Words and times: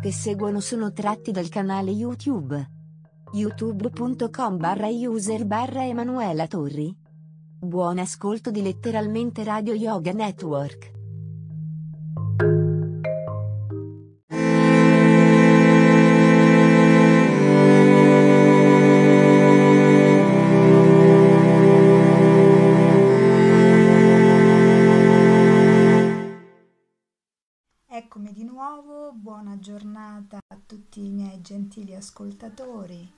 Che 0.00 0.12
seguono 0.12 0.60
sono 0.60 0.92
tratti 0.92 1.32
dal 1.32 1.48
canale 1.48 1.90
YouTube. 1.90 2.70
youtube.com 3.32 4.56
barra 4.56 4.88
user 4.88 5.44
barra 5.44 5.84
Emanuela 5.86 6.46
Torri. 6.46 6.94
Buon 7.60 7.98
ascolto 7.98 8.50
di 8.50 8.62
letteralmente 8.62 9.42
Radio 9.42 9.74
Yoga 9.74 10.12
Network. 10.12 10.97
Tutti 30.68 31.02
i 31.04 31.08
miei 31.08 31.40
gentili 31.40 31.94
ascoltatori. 31.94 33.10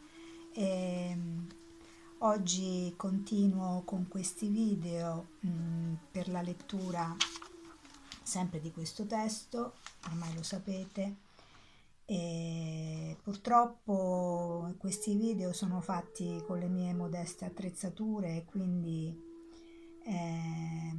E, 0.55 0.65
ehm, 1.11 1.49
oggi 2.19 2.95
continuo 2.97 3.83
con 3.83 4.07
questi 4.07 4.47
video 4.49 5.31
mm, 5.45 5.95
per 6.13 6.29
la 6.29 6.43
lettura 6.43 7.15
sempre 8.23 8.61
di 8.61 8.71
questo 8.71 9.05
testo, 9.05 9.75
ormai 10.07 10.33
lo 10.35 10.45
sapete. 10.45 11.17
E 12.05 13.17
purtroppo 13.23 14.73
questi 14.79 15.15
video 15.15 15.53
sono 15.53 15.81
fatti 15.81 16.43
con 16.47 16.59
le 16.59 16.69
mie 16.69 16.93
modeste 16.95 17.45
attrezzature 17.45 18.37
e 18.37 18.45
quindi 18.45 19.29
eh, 20.05 20.95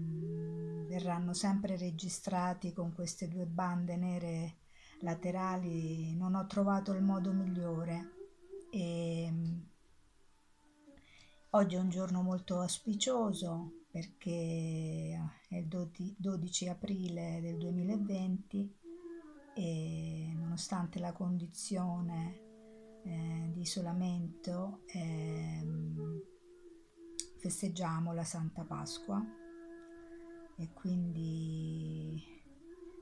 verranno 0.88 1.34
sempre 1.34 1.78
registrati 1.78 2.74
con 2.74 2.94
queste 2.94 3.28
due 3.28 3.46
bande 3.46 3.96
nere 3.96 4.56
laterali 5.02 6.16
non 6.16 6.36
ho 6.36 6.46
trovato 6.48 6.94
il 6.94 7.04
modo 7.04 7.32
migliore. 7.32 8.12
E 8.72 9.24
ehm, 9.24 9.68
oggi 11.52 11.76
è 11.76 11.80
un 11.80 11.90
giorno 11.90 12.22
molto 12.22 12.60
auspicioso 12.60 13.86
perché 13.92 15.20
è 15.50 15.56
il 15.58 15.68
12 15.68 16.70
aprile 16.70 17.40
del 17.42 17.58
2020 17.58 18.80
e 19.54 20.32
nonostante 20.34 21.00
la 21.00 21.12
condizione 21.12 22.40
eh, 23.04 23.50
di 23.52 23.62
isolamento 23.62 24.84
eh, 24.86 25.62
festeggiamo 27.38 28.14
la 28.14 28.24
Santa 28.24 28.64
Pasqua 28.64 29.22
e 30.56 30.70
quindi 30.74 32.41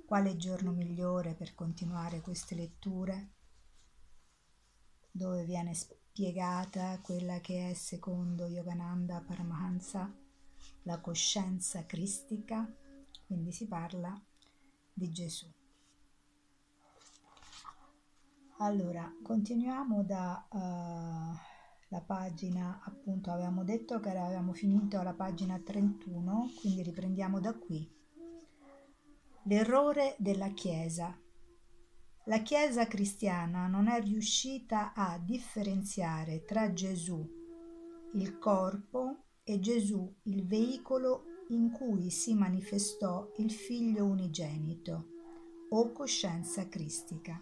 quale 0.09 0.37
giorno 0.37 0.71
migliore 0.71 1.35
per 1.35 1.53
continuare 1.53 2.19
queste 2.19 2.55
letture 2.55 3.29
dove 5.11 5.45
viene 5.45 5.75
spiegata 5.75 6.99
quella 6.99 7.39
che 7.41 7.69
è 7.69 7.73
secondo 7.75 8.47
Yogananda 8.47 9.21
Paramahansa 9.21 10.11
la 10.81 10.99
coscienza 10.99 11.85
cristica, 11.85 12.67
quindi 13.27 13.51
si 13.51 13.67
parla 13.67 14.19
di 14.91 15.11
Gesù. 15.11 15.45
Allora, 18.57 19.13
continuiamo 19.21 20.01
da 20.01 20.43
uh, 20.49 21.37
la 21.89 22.01
pagina, 22.01 22.81
appunto 22.83 23.29
avevamo 23.29 23.63
detto 23.63 23.99
che 23.99 24.09
avevamo 24.09 24.53
finito 24.53 24.97
alla 24.97 25.13
pagina 25.13 25.59
31, 25.59 26.49
quindi 26.61 26.81
riprendiamo 26.81 27.39
da 27.39 27.53
qui. 27.53 27.97
L'errore 29.43 30.15
della 30.19 30.49
Chiesa. 30.49 31.17
La 32.25 32.41
Chiesa 32.41 32.87
cristiana 32.87 33.67
non 33.67 33.87
è 33.87 34.01
riuscita 34.01 34.91
a 34.93 35.17
differenziare 35.17 36.43
tra 36.43 36.73
Gesù, 36.73 37.25
il 38.15 38.37
corpo, 38.37 39.23
e 39.43 39.59
Gesù, 39.59 40.13
il 40.23 40.45
veicolo 40.45 41.23
in 41.49 41.71
cui 41.71 42.11
si 42.11 42.33
manifestò 42.33 43.31
il 43.37 43.49
Figlio 43.49 44.03
unigenito, 44.03 45.07
o 45.69 45.91
coscienza 45.93 46.67
cristica. 46.67 47.41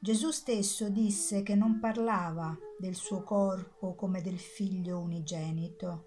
Gesù 0.00 0.30
stesso 0.30 0.90
disse 0.90 1.44
che 1.44 1.54
non 1.54 1.78
parlava 1.78 2.58
del 2.76 2.96
suo 2.96 3.22
corpo 3.22 3.94
come 3.94 4.20
del 4.20 4.38
Figlio 4.38 4.98
unigenito, 4.98 6.06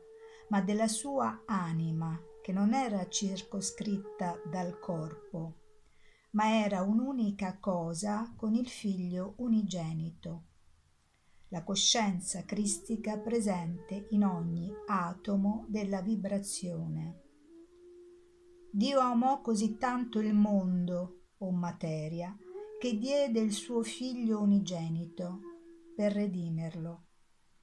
ma 0.49 0.61
della 0.61 0.89
sua 0.89 1.43
anima 1.45 2.21
che 2.41 2.51
non 2.51 2.73
era 2.73 3.07
circoscritta 3.07 4.41
dal 4.49 4.79
corpo, 4.79 5.59
ma 6.31 6.63
era 6.63 6.81
un'unica 6.81 7.57
cosa 7.59 8.33
con 8.35 8.55
il 8.55 8.67
figlio 8.67 9.35
unigenito, 9.37 10.45
la 11.49 11.63
coscienza 11.63 12.43
cristica 12.45 13.17
presente 13.19 14.07
in 14.11 14.23
ogni 14.23 14.71
atomo 14.87 15.65
della 15.67 16.01
vibrazione. 16.01 17.19
Dio 18.71 18.99
amò 18.99 19.41
così 19.41 19.77
tanto 19.77 20.19
il 20.19 20.33
mondo, 20.33 21.23
o 21.39 21.51
materia, 21.51 22.35
che 22.79 22.97
diede 22.97 23.41
il 23.41 23.51
suo 23.51 23.83
figlio 23.83 24.39
unigenito 24.39 25.41
per 25.95 26.13
redimerlo, 26.13 27.07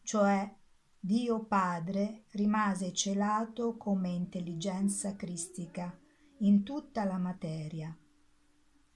cioè 0.02 0.57
Dio 1.00 1.44
Padre 1.44 2.24
rimase 2.32 2.92
celato 2.92 3.76
come 3.76 4.08
intelligenza 4.08 5.14
cristica 5.14 5.96
in 6.38 6.64
tutta 6.64 7.04
la 7.04 7.18
materia 7.18 7.96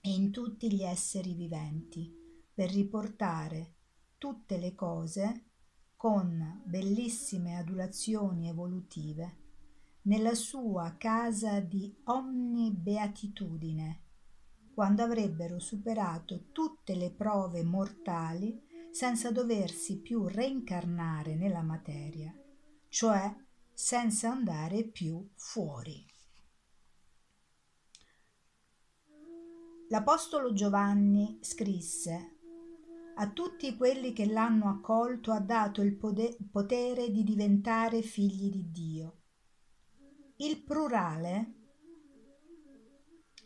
e 0.01 0.11
in 0.11 0.33
tutti 0.33 0.75
gli 0.75 0.83
esseri 0.83 1.33
viventi, 1.33 2.13
per 2.53 2.73
riportare 2.73 3.77
tutte 4.19 4.59
le 4.59 4.75
cose 4.75 5.45
con 5.97 6.63
bellissime 6.65 7.57
adulazioni 7.57 8.49
evolutive 8.49 9.37
nella 10.03 10.35
sua 10.35 10.97
casa 10.99 11.61
di 11.61 11.95
omnibeatitudine, 12.03 14.01
quando 14.75 15.05
avrebbero 15.05 15.61
superato 15.61 16.51
tutte 16.51 16.97
le 16.97 17.13
prove 17.13 17.63
mortali 17.63 18.71
senza 18.93 19.31
doversi 19.31 20.01
più 20.01 20.29
reincarnare 20.29 21.35
nella 21.35 21.63
materia, 21.63 22.33
cioè 22.89 23.35
senza 23.73 24.31
andare 24.31 24.85
più 24.85 25.31
fuori. 25.35 26.05
L'Apostolo 29.89 30.53
Giovanni 30.53 31.39
scrisse 31.41 32.37
a 33.17 33.31
tutti 33.31 33.77
quelli 33.77 34.13
che 34.13 34.27
l'hanno 34.27 34.69
accolto 34.69 35.33
ha 35.33 35.41
dato 35.41 35.81
il 35.81 35.97
potere 35.97 37.11
di 37.11 37.25
diventare 37.25 38.03
figli 38.03 38.51
di 38.51 38.71
Dio. 38.71 39.21
Il 40.37 40.63
plurale 40.63 41.55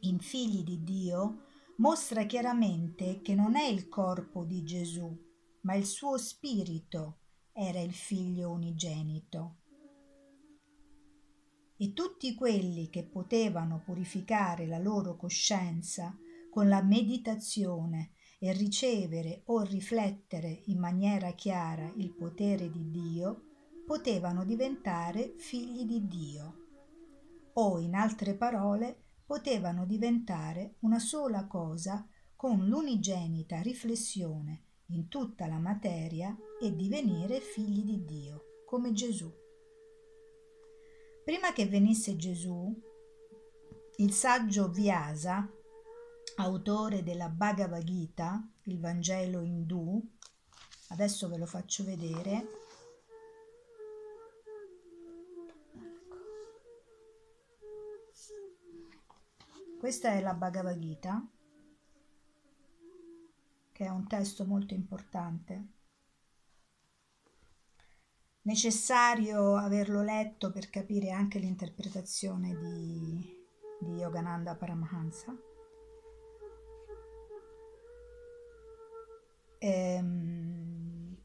in 0.00 0.18
figli 0.18 0.62
di 0.62 0.82
Dio 0.82 1.44
mostra 1.78 2.24
chiaramente 2.24 3.20
che 3.22 3.34
non 3.34 3.56
è 3.56 3.64
il 3.64 3.88
corpo 3.88 4.44
di 4.44 4.62
Gesù, 4.62 5.25
ma 5.66 5.74
il 5.74 5.84
suo 5.84 6.16
spirito 6.16 7.18
era 7.52 7.80
il 7.80 7.92
figlio 7.92 8.50
unigenito. 8.50 9.56
E 11.76 11.92
tutti 11.92 12.34
quelli 12.36 12.88
che 12.88 13.04
potevano 13.04 13.82
purificare 13.84 14.66
la 14.66 14.78
loro 14.78 15.16
coscienza 15.16 16.16
con 16.50 16.68
la 16.68 16.82
meditazione 16.82 18.12
e 18.38 18.52
ricevere 18.52 19.42
o 19.46 19.62
riflettere 19.62 20.62
in 20.66 20.78
maniera 20.78 21.32
chiara 21.32 21.92
il 21.96 22.14
potere 22.14 22.70
di 22.70 22.88
Dio, 22.88 23.42
potevano 23.84 24.44
diventare 24.44 25.34
figli 25.36 25.84
di 25.84 26.06
Dio. 26.06 26.64
O, 27.54 27.80
in 27.80 27.94
altre 27.96 28.36
parole, 28.36 29.02
potevano 29.26 29.84
diventare 29.84 30.76
una 30.80 31.00
sola 31.00 31.48
cosa 31.48 32.06
con 32.36 32.66
l'unigenita 32.66 33.60
riflessione 33.60 34.65
in 34.88 35.08
tutta 35.08 35.46
la 35.46 35.58
materia 35.58 36.36
e 36.60 36.74
divenire 36.74 37.40
figli 37.40 37.82
di 37.82 38.04
Dio, 38.04 38.62
come 38.66 38.92
Gesù. 38.92 39.32
Prima 41.24 41.52
che 41.52 41.66
venisse 41.66 42.16
Gesù, 42.16 42.72
il 43.96 44.12
saggio 44.12 44.68
Vyasa 44.70 45.50
autore 46.36 47.02
della 47.02 47.28
Bhagavad 47.28 47.82
Gita, 47.82 48.48
il 48.64 48.78
Vangelo 48.78 49.40
indù, 49.40 50.00
adesso 50.88 51.28
ve 51.28 51.38
lo 51.38 51.46
faccio 51.46 51.82
vedere. 51.84 52.46
Questa 59.78 60.12
è 60.12 60.20
la 60.20 60.34
Bhagavad 60.34 60.78
Gita, 60.78 61.26
che 63.76 63.84
è 63.84 63.90
un 63.90 64.06
testo 64.06 64.46
molto 64.46 64.72
importante. 64.72 65.66
Necessario 68.44 69.54
averlo 69.54 70.00
letto 70.00 70.50
per 70.50 70.70
capire 70.70 71.10
anche 71.10 71.38
l'interpretazione 71.38 72.56
di, 72.56 73.46
di 73.78 73.96
Yogananda 73.96 74.54
Paramahansa. 74.56 75.36
Ehm, 79.58 81.18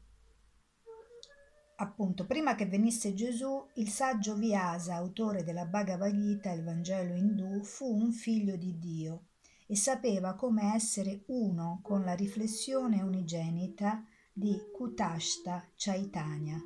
appunto, 1.76 2.26
prima 2.26 2.54
che 2.54 2.66
venisse 2.66 3.14
Gesù, 3.14 3.66
il 3.76 3.88
saggio 3.88 4.34
Vyasa, 4.34 4.96
autore 4.96 5.42
della 5.42 5.64
Bhagavad 5.64 6.14
Gita, 6.14 6.50
il 6.50 6.64
Vangelo 6.64 7.14
indù, 7.14 7.62
fu 7.62 7.96
un 7.96 8.12
figlio 8.12 8.56
di 8.56 8.78
Dio 8.78 9.28
e 9.66 9.76
sapeva 9.76 10.34
come 10.34 10.74
essere 10.74 11.24
uno 11.26 11.80
con 11.82 12.04
la 12.04 12.14
riflessione 12.14 13.02
unigenita 13.02 14.04
di 14.32 14.56
Kutashta 14.74 15.68
Chaitanya, 15.76 16.60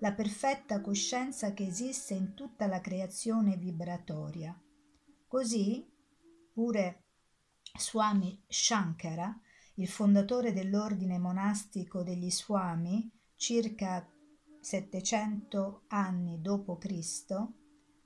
la 0.00 0.12
perfetta 0.12 0.80
coscienza 0.80 1.52
che 1.52 1.66
esiste 1.66 2.14
in 2.14 2.34
tutta 2.34 2.66
la 2.66 2.80
creazione 2.80 3.56
vibratoria. 3.56 4.58
Così, 5.26 5.88
pure 6.52 7.04
Swami 7.78 8.42
Shankara 8.46 9.40
il 9.76 9.88
fondatore 9.88 10.52
dell'ordine 10.52 11.18
monastico 11.18 12.02
degli 12.02 12.30
Swami, 12.30 13.10
circa 13.36 14.06
700 14.60 15.84
anni 15.88 16.40
d.C., 16.40 17.48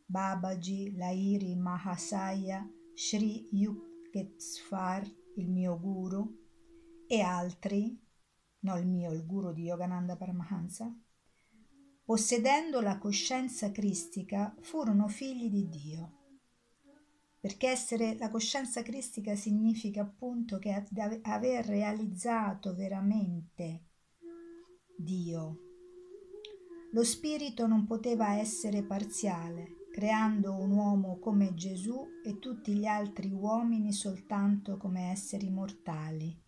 Babaji, 0.06 0.94
Lairi 0.96 1.56
Mahasaya, 1.56 2.64
Sri 2.94 3.48
Yukteswar, 4.18 5.06
il 5.36 5.50
mio 5.50 5.78
guru, 5.78 6.44
e 7.06 7.20
altri, 7.20 8.00
no 8.60 8.76
il 8.78 8.86
mio, 8.86 9.12
il 9.12 9.24
guru 9.24 9.52
di 9.52 9.64
Yogananda 9.64 10.16
Paramahansa, 10.16 10.94
possedendo 12.04 12.80
la 12.80 12.98
coscienza 12.98 13.70
cristica, 13.70 14.54
furono 14.60 15.08
figli 15.08 15.48
di 15.50 15.68
Dio 15.68 16.16
perché 17.46 17.68
essere 17.68 18.16
la 18.18 18.28
coscienza 18.28 18.82
cristica 18.82 19.36
significa 19.36 20.00
appunto 20.00 20.58
che 20.58 20.84
aver 21.22 21.64
realizzato 21.64 22.74
veramente 22.74 23.84
Dio. 24.96 25.60
Lo 26.90 27.04
spirito 27.04 27.68
non 27.68 27.86
poteva 27.86 28.34
essere 28.34 28.82
parziale, 28.82 29.75
creando 29.96 30.52
un 30.52 30.72
uomo 30.72 31.18
come 31.18 31.54
Gesù 31.54 32.06
e 32.22 32.38
tutti 32.38 32.74
gli 32.74 32.84
altri 32.84 33.32
uomini 33.32 33.94
soltanto 33.94 34.76
come 34.76 35.10
esseri 35.10 35.48
mortali. 35.48 36.38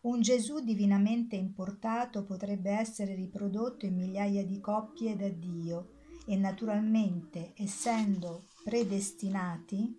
Un 0.00 0.20
Gesù 0.20 0.58
divinamente 0.58 1.36
importato 1.36 2.24
potrebbe 2.24 2.72
essere 2.72 3.14
riprodotto 3.14 3.86
in 3.86 3.94
migliaia 3.94 4.44
di 4.44 4.58
coppie 4.58 5.14
da 5.14 5.28
Dio 5.28 5.90
e 6.26 6.34
naturalmente, 6.34 7.52
essendo 7.54 8.48
predestinati, 8.64 9.96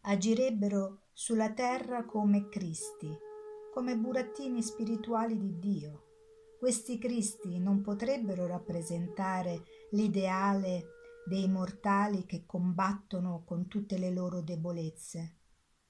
agirebbero 0.00 1.02
sulla 1.12 1.52
terra 1.52 2.04
come 2.04 2.48
Cristi, 2.48 3.16
come 3.72 3.96
burattini 3.96 4.60
spirituali 4.60 5.38
di 5.38 5.60
Dio. 5.60 6.06
Questi 6.58 6.98
Cristi 6.98 7.60
non 7.60 7.80
potrebbero 7.80 8.48
rappresentare 8.48 9.71
l'ideale 9.92 10.84
dei 11.26 11.48
mortali 11.48 12.26
che 12.26 12.44
combattono 12.44 13.42
con 13.44 13.68
tutte 13.68 13.96
le 13.96 14.10
loro 14.10 14.42
debolezze, 14.42 15.36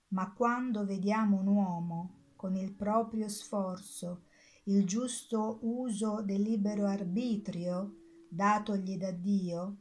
ma 0.08 0.32
quando 0.32 0.84
vediamo 0.84 1.40
un 1.40 1.48
uomo 1.48 2.32
con 2.36 2.54
il 2.54 2.72
proprio 2.72 3.28
sforzo, 3.28 4.24
il 4.64 4.86
giusto 4.86 5.58
uso 5.62 6.22
del 6.22 6.40
libero 6.40 6.86
arbitrio 6.86 7.96
datogli 8.28 8.96
da 8.96 9.10
Dio, 9.10 9.78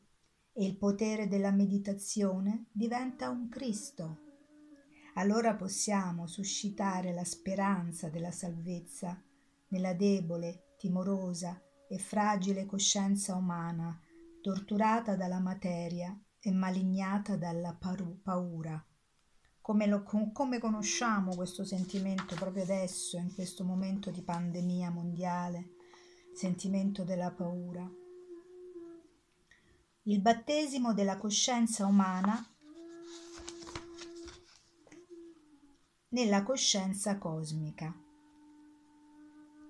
e 0.53 0.65
il 0.65 0.77
potere 0.77 1.27
della 1.27 1.51
meditazione 1.51 2.65
diventa 2.71 3.29
un 3.29 3.47
Cristo. 3.47 4.29
Allora 5.15 5.55
possiamo 5.55 6.27
suscitare 6.27 7.13
la 7.13 7.23
speranza 7.23 8.09
della 8.09 8.31
salvezza 8.31 9.21
nella 9.69 9.93
debole, 9.93 10.75
timorosa 10.77 11.61
e 11.87 11.97
fragile 11.97 12.65
coscienza 12.65 13.35
umana, 13.35 13.97
torturata 14.41 15.15
dalla 15.15 15.39
materia 15.39 16.17
e 16.39 16.51
malignata 16.51 17.37
dalla 17.37 17.77
paura. 18.21 18.83
Come, 19.61 19.85
lo, 19.85 20.03
come 20.03 20.59
conosciamo 20.59 21.35
questo 21.35 21.63
sentimento 21.63 22.35
proprio 22.35 22.63
adesso, 22.63 23.17
in 23.17 23.33
questo 23.33 23.63
momento 23.63 24.09
di 24.11 24.21
pandemia 24.21 24.89
mondiale, 24.89 25.75
sentimento 26.33 27.03
della 27.03 27.31
paura? 27.31 27.89
il 30.05 30.19
battesimo 30.19 30.95
della 30.95 31.17
coscienza 31.17 31.85
umana 31.85 32.43
nella 36.09 36.41
coscienza 36.41 37.19
cosmica. 37.19 37.95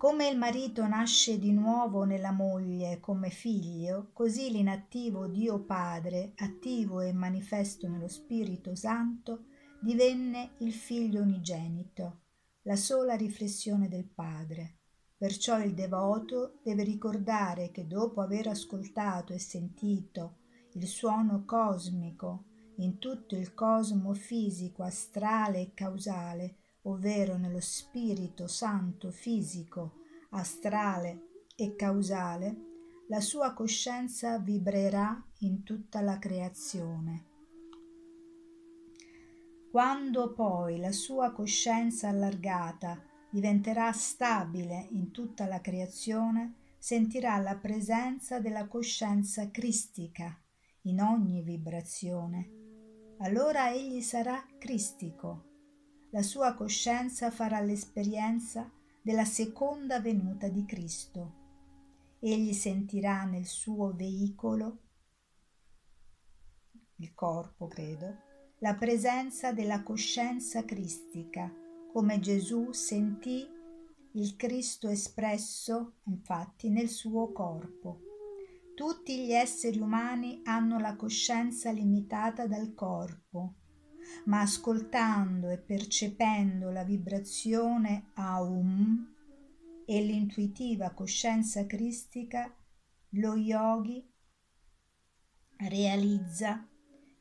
Come 0.01 0.27
il 0.29 0.35
marito 0.35 0.87
nasce 0.87 1.37
di 1.37 1.51
nuovo 1.51 2.05
nella 2.05 2.31
moglie 2.31 2.99
come 2.99 3.29
figlio, 3.29 4.09
così 4.13 4.49
l'inattivo 4.49 5.27
Dio 5.27 5.63
Padre, 5.63 6.33
attivo 6.37 7.01
e 7.01 7.13
manifesto 7.13 7.87
nello 7.87 8.07
Spirito 8.07 8.73
Santo, 8.73 9.43
divenne 9.79 10.53
il 10.61 10.73
figlio 10.73 11.21
unigenito, 11.21 12.21
la 12.63 12.75
sola 12.77 13.13
riflessione 13.13 13.89
del 13.89 14.07
Padre. 14.07 14.79
Perciò 15.15 15.61
il 15.61 15.75
devoto 15.75 16.61
deve 16.63 16.81
ricordare 16.81 17.69
che 17.69 17.85
dopo 17.85 18.21
aver 18.21 18.47
ascoltato 18.47 19.33
e 19.33 19.37
sentito 19.37 20.37
il 20.73 20.87
suono 20.87 21.45
cosmico 21.45 22.45
in 22.77 22.97
tutto 22.97 23.35
il 23.35 23.53
cosmo 23.53 24.15
fisico, 24.15 24.81
astrale 24.81 25.59
e 25.61 25.71
causale, 25.75 26.55
ovvero 26.83 27.37
nello 27.37 27.59
Spirito 27.59 28.47
Santo 28.47 29.11
fisico, 29.11 29.99
astrale 30.31 31.45
e 31.55 31.75
causale, 31.75 32.69
la 33.07 33.19
sua 33.19 33.53
coscienza 33.53 34.39
vibrerà 34.39 35.21
in 35.39 35.63
tutta 35.63 36.01
la 36.01 36.17
creazione. 36.17 37.25
Quando 39.69 40.33
poi 40.33 40.79
la 40.79 40.91
sua 40.91 41.31
coscienza 41.31 42.09
allargata 42.09 43.01
diventerà 43.29 43.91
stabile 43.91 44.87
in 44.91 45.11
tutta 45.11 45.45
la 45.45 45.61
creazione, 45.61 46.55
sentirà 46.77 47.37
la 47.37 47.55
presenza 47.55 48.39
della 48.39 48.67
coscienza 48.67 49.49
cristica 49.49 50.37
in 50.83 50.99
ogni 50.99 51.41
vibrazione. 51.41 52.49
Allora 53.19 53.71
egli 53.71 54.01
sarà 54.01 54.43
cristico. 54.57 55.50
La 56.11 56.23
sua 56.23 56.53
coscienza 56.53 57.31
farà 57.31 57.59
l'esperienza 57.61 58.69
della 59.01 59.25
seconda 59.25 59.99
venuta 59.99 60.49
di 60.49 60.65
Cristo. 60.65 61.39
Egli 62.19 62.53
sentirà 62.53 63.23
nel 63.23 63.45
suo 63.45 63.93
veicolo, 63.93 64.79
il 66.97 67.13
corpo 67.13 67.67
credo, 67.67 68.17
la 68.59 68.75
presenza 68.75 69.53
della 69.53 69.83
coscienza 69.83 70.63
cristica 70.65 71.51
come 71.91 72.19
Gesù 72.19 72.71
sentì 72.71 73.47
il 74.13 74.35
Cristo 74.35 74.89
espresso, 74.89 75.99
infatti, 76.07 76.69
nel 76.69 76.89
suo 76.89 77.31
corpo. 77.31 78.01
Tutti 78.75 79.25
gli 79.25 79.31
esseri 79.31 79.79
umani 79.79 80.41
hanno 80.43 80.77
la 80.77 80.95
coscienza 80.95 81.71
limitata 81.71 82.47
dal 82.47 82.73
corpo, 82.73 83.55
ma 84.25 84.41
ascoltando 84.41 85.49
e 85.49 85.57
percependo 85.57 86.69
la 86.69 86.83
vibrazione 86.83 88.09
Aum 88.13 89.13
e 89.85 90.01
l'intuitiva 90.01 90.91
coscienza 90.91 91.65
cristica, 91.65 92.53
lo 93.15 93.35
yogi 93.35 94.07
realizza 95.57 96.67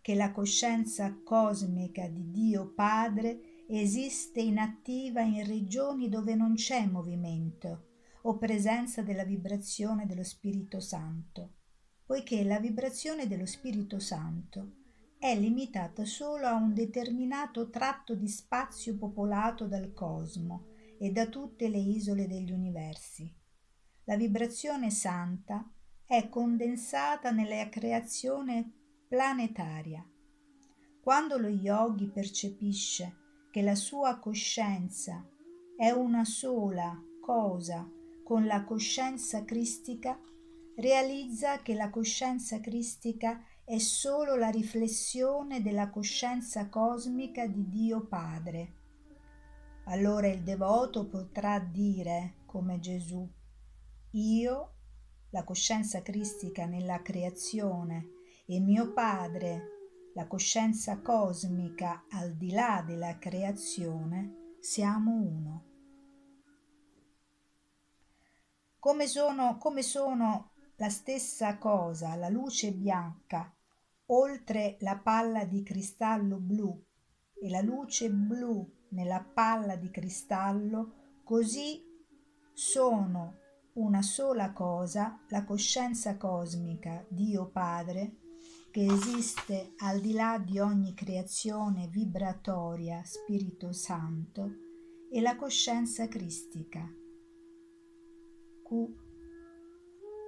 che 0.01 0.15
la 0.15 0.33
coscienza 0.33 1.21
cosmica 1.23 2.07
di 2.09 2.31
Dio 2.31 2.73
Padre 2.73 3.65
esiste 3.69 4.41
inattiva 4.41 5.21
in 5.21 5.47
regioni 5.47 6.09
dove 6.09 6.35
non 6.35 6.55
c'è 6.55 6.87
movimento 6.87 7.89
o 8.23 8.37
presenza 8.37 9.03
della 9.03 9.25
vibrazione 9.25 10.07
dello 10.07 10.25
Spirito 10.25 10.81
Santo, 10.81 11.55
poiché 12.05 12.45
la 12.45 12.59
vibrazione 12.59 13.27
dello 13.27 13.47
Spirito 13.47 13.99
Santo 13.99 14.80
è 15.21 15.39
limitata 15.39 16.07
solo 16.07 16.47
a 16.47 16.55
un 16.55 16.73
determinato 16.73 17.69
tratto 17.69 18.15
di 18.15 18.27
spazio 18.27 18.97
popolato 18.97 19.67
dal 19.67 19.93
cosmo 19.93 20.69
e 20.99 21.11
da 21.11 21.27
tutte 21.27 21.69
le 21.69 21.77
isole 21.77 22.27
degli 22.27 22.51
universi. 22.51 23.31
La 24.05 24.17
vibrazione 24.17 24.91
santa 24.91 25.71
è 26.07 26.31
condensata 26.31 27.33
nella 27.33 27.69
creazione 27.69 28.73
planetaria. 29.09 30.03
Quando 31.03 31.37
lo 31.37 31.49
yogi 31.49 32.09
percepisce 32.09 33.17
che 33.51 33.61
la 33.61 33.75
sua 33.75 34.19
coscienza 34.19 35.23
è 35.77 35.91
una 35.91 36.25
sola 36.25 36.99
cosa 37.21 37.87
con 38.25 38.47
la 38.47 38.65
coscienza 38.65 39.45
cristica, 39.45 40.19
realizza 40.77 41.59
che 41.59 41.75
la 41.75 41.91
coscienza 41.91 42.59
cristica 42.59 43.45
è 43.71 43.79
solo 43.79 44.35
la 44.35 44.49
riflessione 44.49 45.63
della 45.63 45.91
coscienza 45.91 46.69
cosmica 46.69 47.47
di 47.47 47.69
Dio 47.69 48.05
Padre. 48.05 48.73
Allora 49.85 50.27
il 50.27 50.43
devoto 50.43 51.07
potrà 51.07 51.61
dire, 51.61 52.39
come 52.47 52.81
Gesù, 52.81 53.25
io, 54.11 54.73
la 55.31 55.45
coscienza 55.45 56.03
cristica 56.03 56.67
nella 56.67 57.01
creazione, 57.01 58.09
e 58.45 58.59
mio 58.59 58.93
Padre, 58.93 60.11
la 60.15 60.27
coscienza 60.27 60.99
cosmica 61.01 62.07
al 62.11 62.35
di 62.35 62.51
là 62.51 62.83
della 62.85 63.19
creazione, 63.19 64.57
siamo 64.59 65.13
uno. 65.13 65.65
Come 68.81 69.07
sono, 69.07 69.59
come 69.59 69.83
sono 69.83 70.51
la 70.75 70.89
stessa 70.89 71.57
cosa 71.59 72.17
la 72.17 72.31
luce 72.31 72.73
bianca 72.73 73.55
oltre 74.13 74.77
la 74.81 74.97
palla 74.97 75.45
di 75.45 75.63
cristallo 75.63 76.37
blu 76.39 76.85
e 77.41 77.49
la 77.49 77.61
luce 77.61 78.11
blu 78.11 78.69
nella 78.91 79.21
palla 79.21 79.77
di 79.77 79.91
cristallo, 79.91 80.93
così 81.25 81.83
sono 82.53 83.39
una 83.75 84.03
sola 84.03 84.53
cosa 84.53 85.21
la 85.29 85.45
coscienza 85.45 86.17
cosmica, 86.17 87.05
Dio 87.09 87.49
Padre, 87.51 88.17
che 88.71 88.85
esiste 88.85 89.75
al 89.79 90.01
di 90.01 90.13
là 90.13 90.39
di 90.39 90.59
ogni 90.59 90.95
creazione 90.95 91.89
vibratoria, 91.89 93.03
Spirito 93.05 93.73
Santo, 93.73 94.69
e 95.11 95.21
la 95.21 95.37
coscienza 95.37 96.07
cristica. 96.09 96.89
Q. 98.63 98.95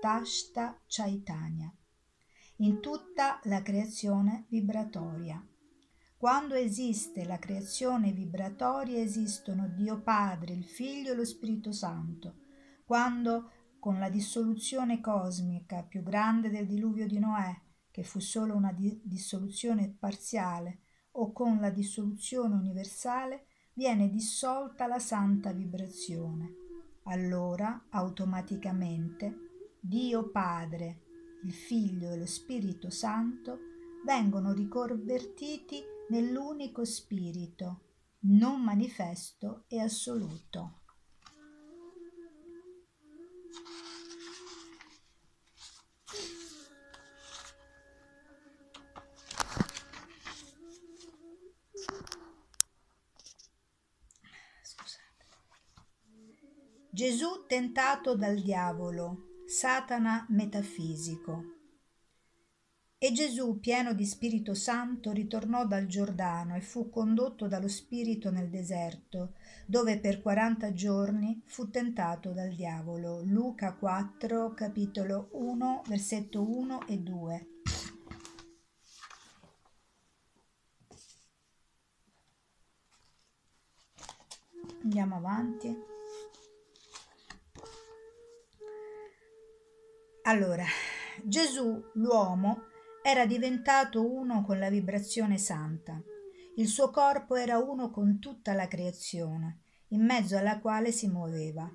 Tashta 0.00 0.80
Chaitanya 0.86 1.72
in 2.62 2.80
tutta 2.80 3.40
la 3.44 3.60
creazione 3.60 4.46
vibratoria. 4.48 5.44
Quando 6.16 6.54
esiste 6.54 7.24
la 7.24 7.40
creazione 7.40 8.12
vibratoria 8.12 9.00
esistono 9.00 9.66
Dio 9.68 10.00
Padre, 10.00 10.54
il 10.54 10.64
Figlio 10.64 11.10
e 11.10 11.16
lo 11.16 11.24
Spirito 11.24 11.72
Santo. 11.72 12.36
Quando 12.84 13.50
con 13.80 13.98
la 13.98 14.08
dissoluzione 14.08 15.00
cosmica 15.00 15.82
più 15.82 16.04
grande 16.04 16.50
del 16.50 16.68
diluvio 16.68 17.08
di 17.08 17.18
Noè, 17.18 17.52
che 17.90 18.04
fu 18.04 18.20
solo 18.20 18.54
una 18.54 18.72
di- 18.72 19.00
dissoluzione 19.02 19.96
parziale, 19.98 20.82
o 21.14 21.32
con 21.32 21.58
la 21.58 21.70
dissoluzione 21.70 22.54
universale, 22.54 23.46
viene 23.74 24.08
dissolta 24.08 24.86
la 24.86 25.00
santa 25.00 25.50
vibrazione. 25.50 26.54
Allora, 27.04 27.86
automaticamente, 27.90 29.74
Dio 29.80 30.30
Padre, 30.30 31.01
il 31.44 31.52
Figlio 31.52 32.10
e 32.10 32.16
lo 32.16 32.26
Spirito 32.26 32.90
Santo 32.90 33.58
vengono 34.04 34.52
riconvertiti 34.52 35.82
nell'unico 36.08 36.84
Spirito, 36.84 37.80
non 38.20 38.62
manifesto 38.62 39.64
e 39.68 39.80
assoluto. 39.80 40.80
Gesù 56.94 57.46
tentato 57.48 58.14
dal 58.14 58.38
diavolo 58.40 59.31
Satana 59.62 60.26
metafisico. 60.30 61.44
E 62.98 63.12
Gesù, 63.12 63.60
pieno 63.60 63.94
di 63.94 64.04
Spirito 64.04 64.54
Santo, 64.54 65.12
ritornò 65.12 65.64
dal 65.68 65.86
Giordano 65.86 66.56
e 66.56 66.60
fu 66.60 66.90
condotto 66.90 67.46
dallo 67.46 67.68
Spirito 67.68 68.32
nel 68.32 68.50
deserto, 68.50 69.34
dove 69.64 70.00
per 70.00 70.20
quaranta 70.20 70.72
giorni 70.72 71.44
fu 71.46 71.70
tentato 71.70 72.32
dal 72.32 72.52
diavolo. 72.52 73.22
Luca 73.22 73.72
4, 73.74 74.52
capitolo 74.52 75.28
1, 75.30 75.82
versetto 75.86 76.42
1 76.42 76.86
e 76.88 76.98
2. 76.98 77.46
Andiamo 84.82 85.14
avanti. 85.14 85.91
Allora, 90.24 90.64
Gesù, 91.24 91.82
l'uomo, 91.94 92.66
era 93.02 93.26
diventato 93.26 94.08
uno 94.08 94.44
con 94.44 94.60
la 94.60 94.70
vibrazione 94.70 95.36
santa. 95.36 96.00
Il 96.54 96.68
suo 96.68 96.90
corpo 96.90 97.34
era 97.34 97.58
uno 97.58 97.90
con 97.90 98.20
tutta 98.20 98.52
la 98.52 98.68
creazione, 98.68 99.62
in 99.88 100.04
mezzo 100.04 100.36
alla 100.36 100.60
quale 100.60 100.92
si 100.92 101.08
muoveva. 101.08 101.68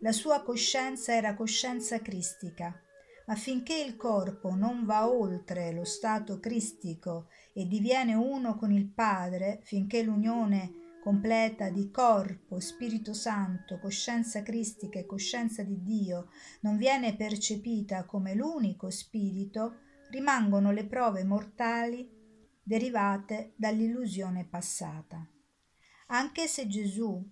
La 0.00 0.10
sua 0.10 0.42
coscienza 0.42 1.14
era 1.14 1.34
coscienza 1.34 2.00
cristica, 2.00 2.82
ma 3.26 3.36
finché 3.36 3.78
il 3.78 3.94
corpo 3.94 4.56
non 4.56 4.84
va 4.84 5.08
oltre 5.08 5.70
lo 5.70 5.84
stato 5.84 6.40
cristico 6.40 7.28
e 7.52 7.68
diviene 7.68 8.14
uno 8.14 8.56
con 8.56 8.72
il 8.72 8.88
Padre, 8.88 9.60
finché 9.62 10.02
l'unione 10.02 10.87
completa 11.00 11.70
di 11.70 11.90
corpo, 11.90 12.60
Spirito 12.60 13.12
Santo, 13.12 13.78
coscienza 13.78 14.42
cristica 14.42 14.98
e 14.98 15.06
coscienza 15.06 15.62
di 15.62 15.82
Dio 15.82 16.30
non 16.60 16.76
viene 16.76 17.16
percepita 17.16 18.04
come 18.04 18.34
l'unico 18.34 18.90
spirito, 18.90 19.80
rimangono 20.10 20.70
le 20.70 20.86
prove 20.86 21.24
mortali 21.24 22.08
derivate 22.62 23.52
dall'illusione 23.56 24.44
passata. 24.44 25.26
Anche 26.08 26.46
se 26.46 26.66
Gesù 26.66 27.22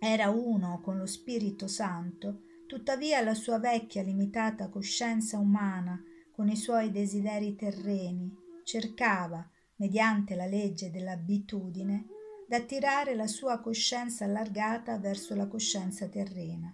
era 0.00 0.30
uno 0.30 0.80
con 0.82 0.98
lo 0.98 1.06
Spirito 1.06 1.66
Santo, 1.66 2.42
tuttavia 2.66 3.22
la 3.22 3.34
sua 3.34 3.58
vecchia 3.58 4.02
limitata 4.02 4.68
coscienza 4.68 5.38
umana, 5.38 6.02
con 6.32 6.48
i 6.48 6.56
suoi 6.56 6.90
desideri 6.90 7.54
terreni, 7.54 8.30
cercava, 8.64 9.48
mediante 9.76 10.34
la 10.34 10.46
legge 10.46 10.90
dell'abitudine, 10.90 12.06
d'attirare 12.54 13.16
la 13.16 13.26
sua 13.26 13.58
coscienza 13.58 14.26
allargata 14.26 14.96
verso 14.98 15.34
la 15.34 15.48
coscienza 15.48 16.06
terrena. 16.08 16.72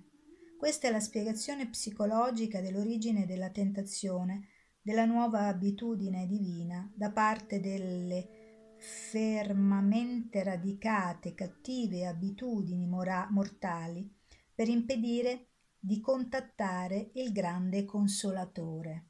Questa 0.58 0.88
è 0.88 0.90
la 0.90 1.00
spiegazione 1.00 1.70
psicologica 1.70 2.60
dell'origine 2.60 3.24
della 3.24 3.48
tentazione, 3.48 4.48
della 4.82 5.06
nuova 5.06 5.46
abitudine 5.46 6.26
divina 6.26 6.86
da 6.94 7.10
parte 7.12 7.60
delle 7.60 8.74
fermamente 8.76 10.42
radicate 10.42 11.32
cattive 11.32 12.06
abitudini 12.06 12.86
mora- 12.86 13.28
mortali 13.30 14.06
per 14.54 14.68
impedire 14.68 15.46
di 15.78 15.98
contattare 16.00 17.10
il 17.14 17.32
grande 17.32 17.86
consolatore. 17.86 19.09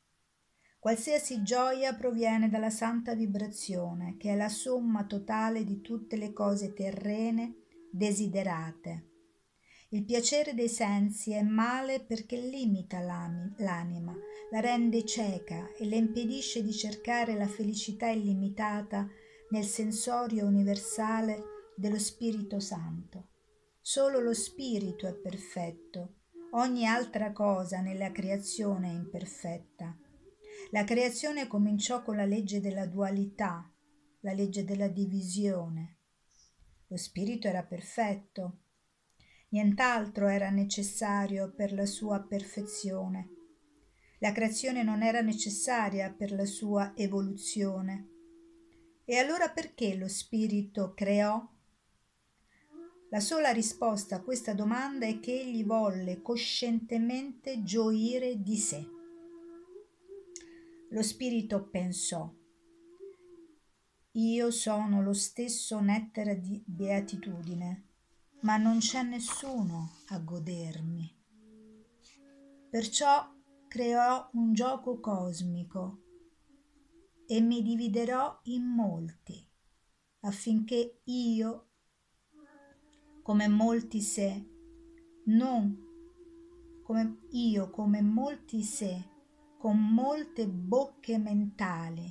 Qualsiasi 0.81 1.43
gioia 1.43 1.95
proviene 1.95 2.49
dalla 2.49 2.71
santa 2.71 3.15
vibrazione, 3.15 4.17
che 4.17 4.33
è 4.33 4.35
la 4.35 4.49
somma 4.49 5.05
totale 5.05 5.63
di 5.63 5.83
tutte 5.83 6.17
le 6.17 6.33
cose 6.33 6.73
terrene 6.73 7.55
desiderate. 7.93 9.09
Il 9.91 10.07
piacere 10.07 10.55
dei 10.55 10.71
sensi 10.71 11.33
è 11.33 11.43
male 11.43 12.01
perché 12.01 12.39
limita 12.39 12.99
l'anima, 12.99 14.17
la 14.51 14.61
rende 14.61 15.05
cieca 15.05 15.71
e 15.77 15.85
le 15.85 15.97
impedisce 15.97 16.63
di 16.63 16.73
cercare 16.73 17.35
la 17.35 17.47
felicità 17.47 18.09
illimitata 18.09 19.07
nel 19.51 19.65
sensorio 19.65 20.47
universale 20.47 21.43
dello 21.77 21.99
Spirito 21.99 22.59
Santo. 22.59 23.33
Solo 23.83 24.19
lo 24.19 24.33
Spirito 24.33 25.07
è 25.07 25.13
perfetto, 25.13 26.21
ogni 26.53 26.87
altra 26.87 27.33
cosa 27.33 27.83
nella 27.83 28.11
creazione 28.13 28.89
è 28.89 28.95
imperfetta 28.95 29.95
la 30.71 30.85
creazione 30.85 31.47
cominciò 31.47 32.03
con 32.03 32.17
la 32.17 32.25
legge 32.25 32.61
della 32.61 32.87
dualità, 32.87 33.71
la 34.21 34.33
legge 34.33 34.65
della 34.65 34.89
divisione. 34.89 35.97
Lo 36.87 36.97
spirito 36.97 37.49
era 37.49 37.63
perfetto, 37.63 38.59
nient'altro 39.51 40.29
era 40.29 40.51
necessario 40.51 41.53
per 41.53 41.73
la 41.73 41.87
sua 41.87 42.21
perfezione. 42.21 43.29
La 44.19 44.33
creazione 44.33 44.83
non 44.83 45.03
era 45.03 45.23
necessaria 45.23 46.13
per 46.13 46.33
la 46.33 46.45
sua 46.45 46.93
evoluzione. 46.95 48.09
E 49.05 49.17
allora 49.17 49.49
perché 49.51 49.97
lo 49.97 50.09
spirito 50.09 50.93
creò? 50.95 51.43
La 53.09 53.21
sola 53.21 53.51
risposta 53.51 54.17
a 54.17 54.23
questa 54.23 54.53
domanda 54.53 55.07
è 55.07 55.19
che 55.19 55.33
egli 55.33 55.65
volle 55.65 56.23
coscientemente 56.23 57.65
gioire 57.65 58.41
di 58.41 58.57
sé. 58.57 58.87
Lo 60.93 61.03
spirito 61.03 61.69
pensò, 61.69 62.29
io 64.13 64.51
sono 64.51 65.03
lo 65.03 65.13
stesso 65.13 65.79
nettare 65.79 66.41
di 66.41 66.61
beatitudine, 66.67 67.87
ma 68.41 68.57
non 68.57 68.79
c'è 68.79 69.03
nessuno 69.03 69.93
a 70.09 70.19
godermi. 70.19 71.17
Perciò 72.69 73.33
creò 73.69 74.31
un 74.33 74.53
gioco 74.53 74.99
cosmico 74.99 76.03
e 77.27 77.41
mi 77.41 77.63
dividerò 77.63 78.41
in 78.45 78.65
molti, 78.65 79.47
affinché 80.21 81.03
io, 81.05 81.69
come 83.23 83.47
molti 83.47 84.01
se, 84.01 84.49
non 85.27 85.89
come 86.83 87.21
io, 87.31 87.71
come 87.71 88.03
molti 88.03 88.65
se, 88.65 89.10
con 89.61 89.79
molte 89.79 90.49
bocche 90.49 91.19
mentali, 91.19 92.11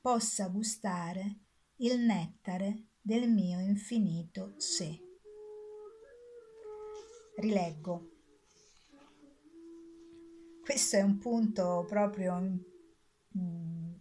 possa 0.00 0.46
gustare 0.46 1.40
il 1.78 1.98
nettare 1.98 2.90
del 3.02 3.28
mio 3.28 3.58
infinito 3.58 4.54
sé. 4.56 4.96
Rileggo. 7.38 8.10
Questo 10.62 10.94
è 10.94 11.02
un 11.02 11.18
punto 11.18 11.84
proprio 11.88 12.38
mm, 13.36 13.92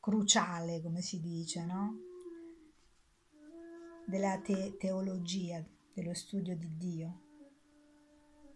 cruciale, 0.00 0.80
come 0.80 1.02
si 1.02 1.20
dice, 1.20 1.66
no? 1.66 1.98
Della 4.06 4.40
te- 4.40 4.74
teologia, 4.78 5.62
dello 5.92 6.14
studio 6.14 6.56
di 6.56 6.78
Dio. 6.78 7.20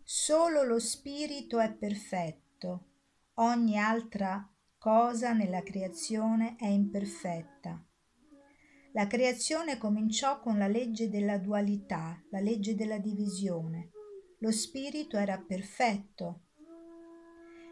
Solo 0.03 0.63
lo 0.63 0.79
spirito 0.79 1.61
è 1.61 1.71
perfetto, 1.75 2.93
ogni 3.35 3.79
altra 3.79 4.49
cosa 4.79 5.33
nella 5.33 5.63
creazione 5.63 6.57
è 6.57 6.67
imperfetta. 6.67 7.85
La 8.93 9.07
creazione 9.09 9.77
cominciò 9.77 10.39
con 10.39 10.57
la 10.57 10.69
legge 10.69 11.09
della 11.09 11.39
dualità, 11.39 12.23
la 12.31 12.39
legge 12.39 12.77
della 12.77 12.99
divisione. 12.99 13.91
Lo 14.39 14.53
spirito 14.53 15.17
era 15.17 15.39
perfetto. 15.39 16.43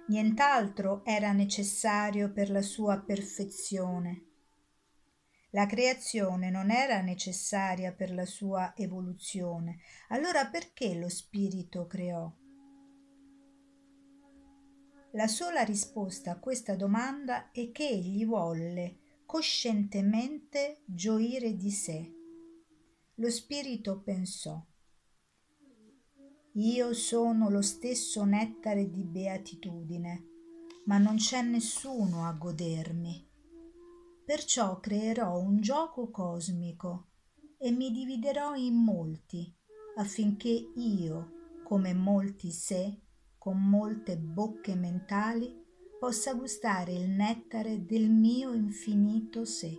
Nient'altro 0.08 1.04
era 1.04 1.32
necessario 1.32 2.32
per 2.32 2.50
la 2.50 2.62
sua 2.62 3.00
perfezione. 3.00 4.26
La 5.50 5.66
creazione 5.66 6.50
non 6.50 6.70
era 6.70 7.02
necessaria 7.02 7.92
per 7.92 8.12
la 8.12 8.26
sua 8.26 8.74
evoluzione. 8.74 9.78
Allora 10.08 10.46
perché 10.46 10.94
lo 10.94 11.08
spirito 11.08 11.86
creò? 11.86 12.32
La 15.14 15.26
sola 15.26 15.62
risposta 15.62 16.30
a 16.30 16.38
questa 16.38 16.74
domanda 16.74 17.50
è 17.50 17.70
che 17.70 17.86
egli 17.86 18.24
volle 18.24 19.20
coscientemente 19.26 20.82
gioire 20.86 21.54
di 21.54 21.70
sé. 21.70 22.14
Lo 23.16 23.30
spirito 23.30 24.00
pensò, 24.00 24.64
io 26.54 26.94
sono 26.94 27.50
lo 27.50 27.60
stesso 27.60 28.24
nettare 28.24 28.90
di 28.90 29.04
beatitudine, 29.04 30.28
ma 30.86 30.96
non 30.96 31.16
c'è 31.16 31.42
nessuno 31.42 32.26
a 32.26 32.32
godermi. 32.32 33.28
Perciò 34.24 34.80
creerò 34.80 35.38
un 35.38 35.60
gioco 35.60 36.10
cosmico 36.10 37.08
e 37.58 37.70
mi 37.70 37.90
dividerò 37.90 38.54
in 38.54 38.76
molti, 38.76 39.54
affinché 39.96 40.72
io, 40.74 41.60
come 41.64 41.92
molti 41.92 42.50
sé, 42.50 43.01
con 43.42 43.58
molte 43.60 44.16
bocche 44.16 44.76
mentali 44.76 45.52
possa 45.98 46.32
gustare 46.32 46.92
il 46.92 47.08
nettare 47.08 47.84
del 47.84 48.08
mio 48.08 48.52
infinito 48.52 49.44
sé. 49.44 49.76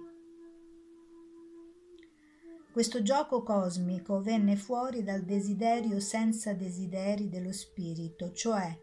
Questo 2.73 3.01
gioco 3.01 3.41
cosmico 3.41 4.19
venne 4.21 4.57
fuori 4.57 5.01
dal 5.01 5.23
desiderio 5.23 6.01
senza 6.01 6.51
desideri 6.51 7.29
dello 7.29 7.53
spirito, 7.53 8.33
cioè 8.33 8.77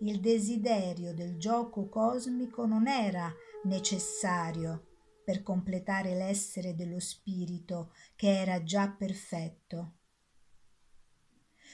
il 0.00 0.20
desiderio 0.20 1.14
del 1.14 1.38
gioco 1.38 1.88
cosmico 1.88 2.66
non 2.66 2.88
era 2.88 3.32
necessario 3.64 4.98
per 5.24 5.42
completare 5.42 6.14
l'essere 6.14 6.74
dello 6.74 7.00
spirito 7.00 7.90
che 8.14 8.38
era 8.38 8.62
già 8.62 8.90
perfetto 8.90 9.92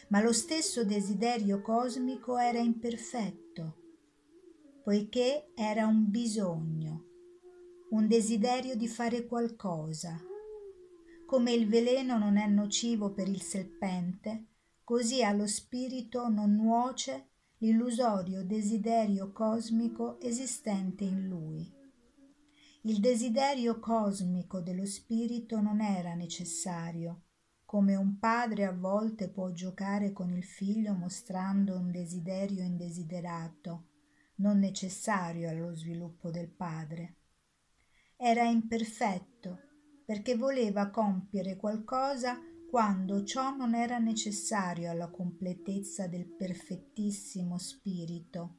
ma 0.08 0.20
lo 0.20 0.32
stesso 0.32 0.84
desiderio 0.84 1.60
cosmico 1.60 2.36
era 2.36 2.58
imperfetto, 2.58 3.76
poiché 4.82 5.52
era 5.54 5.86
un 5.86 6.10
bisogno, 6.10 7.04
un 7.90 8.08
desiderio 8.08 8.76
di 8.76 8.88
fare 8.88 9.26
qualcosa. 9.26 10.20
Come 11.26 11.52
il 11.52 11.68
veleno 11.68 12.18
non 12.18 12.36
è 12.36 12.46
nocivo 12.46 13.12
per 13.12 13.28
il 13.28 13.40
serpente, 13.40 14.46
così 14.84 15.22
allo 15.22 15.46
spirito 15.46 16.28
non 16.28 16.54
nuoce 16.54 17.28
l'illusorio 17.58 18.44
desiderio 18.44 19.32
cosmico 19.32 20.20
esistente 20.20 21.04
in 21.04 21.28
lui. 21.28 21.80
Il 22.82 22.98
desiderio 22.98 23.78
cosmico 23.78 24.60
dello 24.60 24.84
spirito 24.84 25.60
non 25.60 25.80
era 25.80 26.14
necessario, 26.14 27.22
come 27.72 27.96
un 27.96 28.18
padre 28.18 28.66
a 28.66 28.70
volte 28.70 29.30
può 29.30 29.50
giocare 29.50 30.12
con 30.12 30.30
il 30.30 30.44
figlio 30.44 30.92
mostrando 30.92 31.74
un 31.74 31.90
desiderio 31.90 32.62
indesiderato, 32.62 33.86
non 34.34 34.58
necessario 34.58 35.48
allo 35.48 35.74
sviluppo 35.74 36.30
del 36.30 36.50
padre. 36.50 37.16
Era 38.14 38.42
imperfetto 38.42 39.58
perché 40.04 40.36
voleva 40.36 40.90
compiere 40.90 41.56
qualcosa 41.56 42.38
quando 42.68 43.24
ciò 43.24 43.56
non 43.56 43.74
era 43.74 43.96
necessario 43.96 44.90
alla 44.90 45.08
completezza 45.08 46.06
del 46.06 46.26
perfettissimo 46.26 47.56
spirito. 47.56 48.56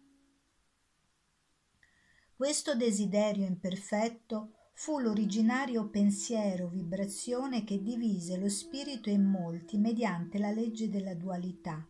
Questo 2.36 2.76
desiderio 2.76 3.45
imperfetto 3.45 4.62
fu 4.73 4.99
l'originario 4.99 5.89
pensiero 5.89 6.67
vibrazione 6.67 7.63
che 7.63 7.81
divise 7.81 8.38
lo 8.38 8.49
spirito 8.49 9.09
in 9.09 9.23
molti 9.23 9.77
mediante 9.77 10.39
la 10.39 10.51
legge 10.51 10.89
della 10.89 11.13
dualità. 11.13 11.88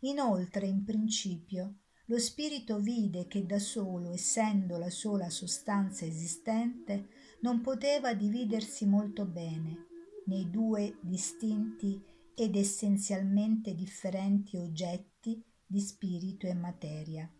Inoltre, 0.00 0.66
in 0.66 0.84
principio, 0.84 1.76
lo 2.06 2.18
spirito 2.18 2.78
vide 2.78 3.26
che 3.26 3.44
da 3.44 3.58
solo, 3.58 4.12
essendo 4.12 4.76
la 4.78 4.90
sola 4.90 5.30
sostanza 5.30 6.04
esistente, 6.04 7.08
non 7.40 7.60
poteva 7.60 8.14
dividersi 8.14 8.86
molto 8.86 9.24
bene 9.24 9.86
nei 10.26 10.50
due 10.50 10.98
distinti 11.00 12.02
ed 12.34 12.56
essenzialmente 12.56 13.74
differenti 13.74 14.56
oggetti 14.56 15.42
di 15.66 15.80
spirito 15.80 16.46
e 16.46 16.54
materia. 16.54 17.30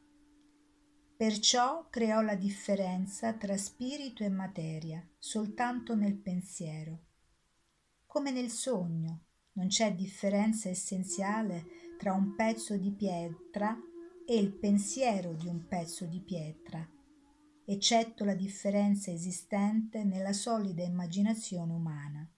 Perciò 1.23 1.87
creò 1.89 2.21
la 2.21 2.35
differenza 2.35 3.33
tra 3.35 3.57
spirito 3.57 4.25
e 4.25 4.29
materia 4.29 5.01
soltanto 5.21 5.95
nel 5.95 6.17
pensiero. 6.17 6.99
Come 8.07 8.33
nel 8.33 8.51
sogno, 8.51 9.21
non 9.53 9.69
c'è 9.69 9.95
differenza 9.95 10.69
essenziale 10.69 11.95
tra 11.97 12.13
un 12.13 12.35
pezzo 12.35 12.77
di 12.77 12.91
pietra 12.91 13.79
e 14.27 14.37
il 14.37 14.53
pensiero 14.53 15.35
di 15.35 15.47
un 15.47 15.69
pezzo 15.69 16.07
di 16.07 16.19
pietra, 16.19 16.85
eccetto 17.67 18.25
la 18.25 18.35
differenza 18.35 19.13
esistente 19.13 20.03
nella 20.03 20.33
solida 20.33 20.83
immaginazione 20.83 21.73
umana. 21.73 22.29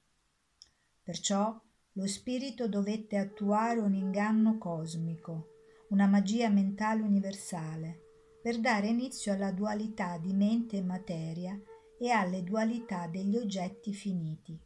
Perciò 1.03 1.59
lo 1.93 2.07
spirito 2.07 2.69
dovette 2.69 3.17
attuare 3.17 3.81
un 3.81 3.95
inganno 3.95 4.59
cosmico, 4.59 5.53
una 5.89 6.07
magia 6.07 6.51
mentale 6.51 7.01
universale, 7.01 8.04
per 8.45 8.61
dare 8.61 8.89
inizio 8.89 9.33
alla 9.33 9.53
dualità 9.53 10.19
di 10.19 10.35
mente 10.35 10.77
e 10.77 10.83
materia 10.83 11.59
e 11.99 12.11
alle 12.11 12.43
dualità 12.43 13.07
degli 13.07 13.39
oggetti 13.39 13.95
finiti. 13.95 14.61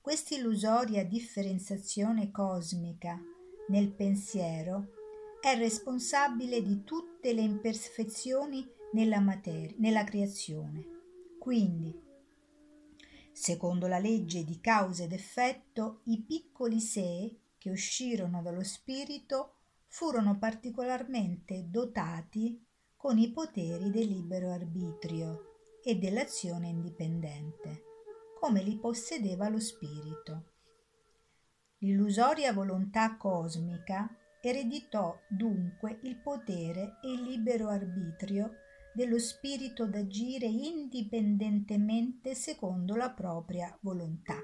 Questa 0.00 0.36
illusoria 0.36 1.04
differenziazione 1.04 2.30
cosmica 2.30 3.20
nel 3.70 3.90
pensiero 3.90 4.92
è 5.40 5.56
responsabile 5.56 6.62
di 6.62 6.84
tutte 6.84 7.32
le 7.32 7.40
imperfezioni 7.40 8.64
nella, 8.92 9.18
materia, 9.18 9.74
nella 9.78 10.04
creazione. 10.04 10.86
Quindi, 11.40 11.92
secondo 13.32 13.88
la 13.88 13.98
legge 13.98 14.44
di 14.44 14.60
causa 14.60 15.02
ed 15.02 15.12
effetto, 15.12 16.02
i 16.04 16.22
piccoli 16.22 16.78
sé 16.78 17.36
che 17.58 17.68
uscirono 17.68 18.42
dallo 18.42 18.62
spirito 18.62 19.59
furono 19.90 20.38
particolarmente 20.38 21.66
dotati 21.68 22.64
con 22.96 23.18
i 23.18 23.30
poteri 23.32 23.90
del 23.90 24.06
libero 24.06 24.50
arbitrio 24.50 25.80
e 25.82 25.96
dell'azione 25.96 26.68
indipendente, 26.68 27.82
come 28.38 28.62
li 28.62 28.78
possedeva 28.78 29.48
lo 29.48 29.58
spirito. 29.58 30.44
L'illusoria 31.78 32.52
volontà 32.52 33.16
cosmica 33.16 34.08
ereditò 34.40 35.18
dunque 35.28 35.98
il 36.02 36.16
potere 36.16 36.98
e 37.02 37.12
il 37.12 37.22
libero 37.22 37.68
arbitrio 37.68 38.52
dello 38.94 39.18
spirito 39.18 39.86
d'agire 39.86 40.46
indipendentemente 40.46 42.34
secondo 42.34 42.94
la 42.94 43.10
propria 43.10 43.76
volontà. 43.80 44.38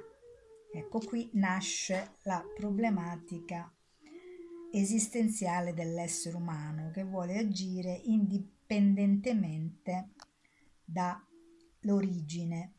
Ecco 0.72 0.98
qui 0.98 1.30
nasce 1.34 2.16
la 2.22 2.44
problematica 2.54 3.70
esistenziale 4.72 5.74
dell'essere 5.74 6.36
umano 6.36 6.90
che 6.90 7.04
vuole 7.04 7.38
agire 7.38 8.00
indipendentemente 8.04 10.10
dall'origine. 10.84 12.72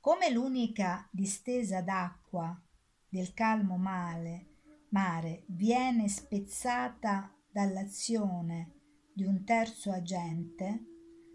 Come 0.00 0.30
l'unica 0.30 1.08
distesa 1.10 1.80
d'acqua 1.80 2.60
del 3.08 3.34
calmo 3.34 3.76
male, 3.76 4.46
mare 4.90 5.42
viene 5.46 6.08
spezzata 6.08 7.34
dall'azione 7.50 8.74
di 9.12 9.24
un 9.24 9.42
terzo 9.44 9.90
agente, 9.90 10.84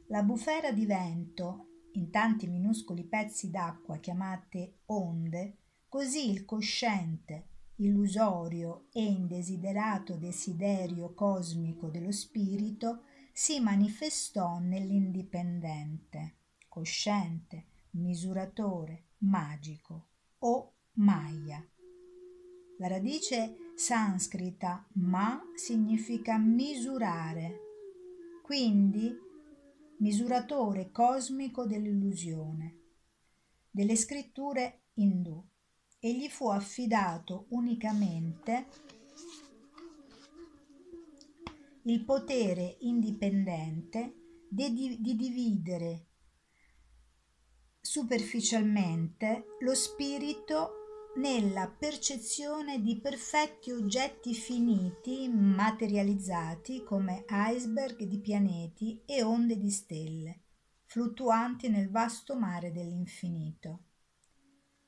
la 0.07 0.23
bufera 0.23 0.71
di 0.71 0.85
vento 0.85 1.65
in 1.93 2.11
tanti 2.11 2.47
minuscoli 2.47 3.03
pezzi 3.03 3.49
d'acqua 3.49 3.97
chiamate 3.97 4.81
onde, 4.85 5.57
così 5.89 6.29
il 6.29 6.45
cosciente, 6.45 7.47
illusorio 7.81 8.87
e 8.91 9.03
indesiderato 9.03 10.15
desiderio 10.15 11.13
cosmico 11.13 11.89
dello 11.89 12.11
spirito 12.11 13.03
si 13.33 13.59
manifestò 13.59 14.59
nell'indipendente, 14.59 16.35
cosciente, 16.67 17.65
misuratore, 17.91 19.05
magico 19.19 20.07
o 20.39 20.73
Maya. 20.93 21.65
La 22.77 22.87
radice 22.87 23.71
sanscrita 23.75 24.87
ma 24.93 25.41
significa 25.55 26.37
misurare, 26.37 27.59
quindi 28.43 29.11
misuratore 29.97 30.91
cosmico 30.91 31.65
dell'illusione, 31.65 32.79
delle 33.71 33.95
scritture 33.95 34.81
indù 34.95 35.50
e 36.03 36.15
gli 36.15 36.27
fu 36.27 36.49
affidato 36.49 37.45
unicamente 37.49 38.65
il 41.83 42.03
potere 42.03 42.77
indipendente 42.79 44.15
di, 44.49 44.97
di 44.99 45.15
dividere 45.15 46.07
superficialmente 47.79 49.57
lo 49.59 49.75
spirito 49.75 50.71
nella 51.17 51.67
percezione 51.69 52.81
di 52.81 52.99
perfetti 52.99 53.71
oggetti 53.71 54.33
finiti 54.33 55.29
materializzati 55.29 56.83
come 56.83 57.25
iceberg 57.29 58.03
di 58.03 58.19
pianeti 58.19 59.03
e 59.05 59.21
onde 59.21 59.59
di 59.59 59.69
stelle, 59.69 60.41
fluttuanti 60.85 61.69
nel 61.69 61.91
vasto 61.91 62.35
mare 62.35 62.71
dell'infinito. 62.71 63.90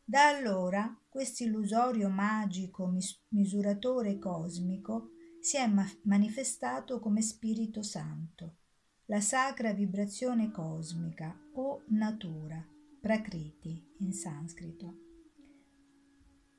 Da 0.06 0.28
allora 0.28 1.00
questo 1.08 1.44
illusorio 1.44 2.10
magico 2.10 2.88
mis- 2.88 3.24
misuratore 3.30 4.20
cosmico 4.20 5.12
si 5.40 5.56
è 5.56 5.66
ma- 5.66 5.90
manifestato 6.04 7.00
come 7.00 7.22
Spirito 7.22 7.82
Santo, 7.82 8.58
la 9.06 9.22
sacra 9.22 9.72
vibrazione 9.72 10.52
cosmica 10.52 11.34
o 11.54 11.84
natura, 11.88 12.62
prakriti 13.00 13.82
in 14.00 14.14
sanscrito. 14.14 14.98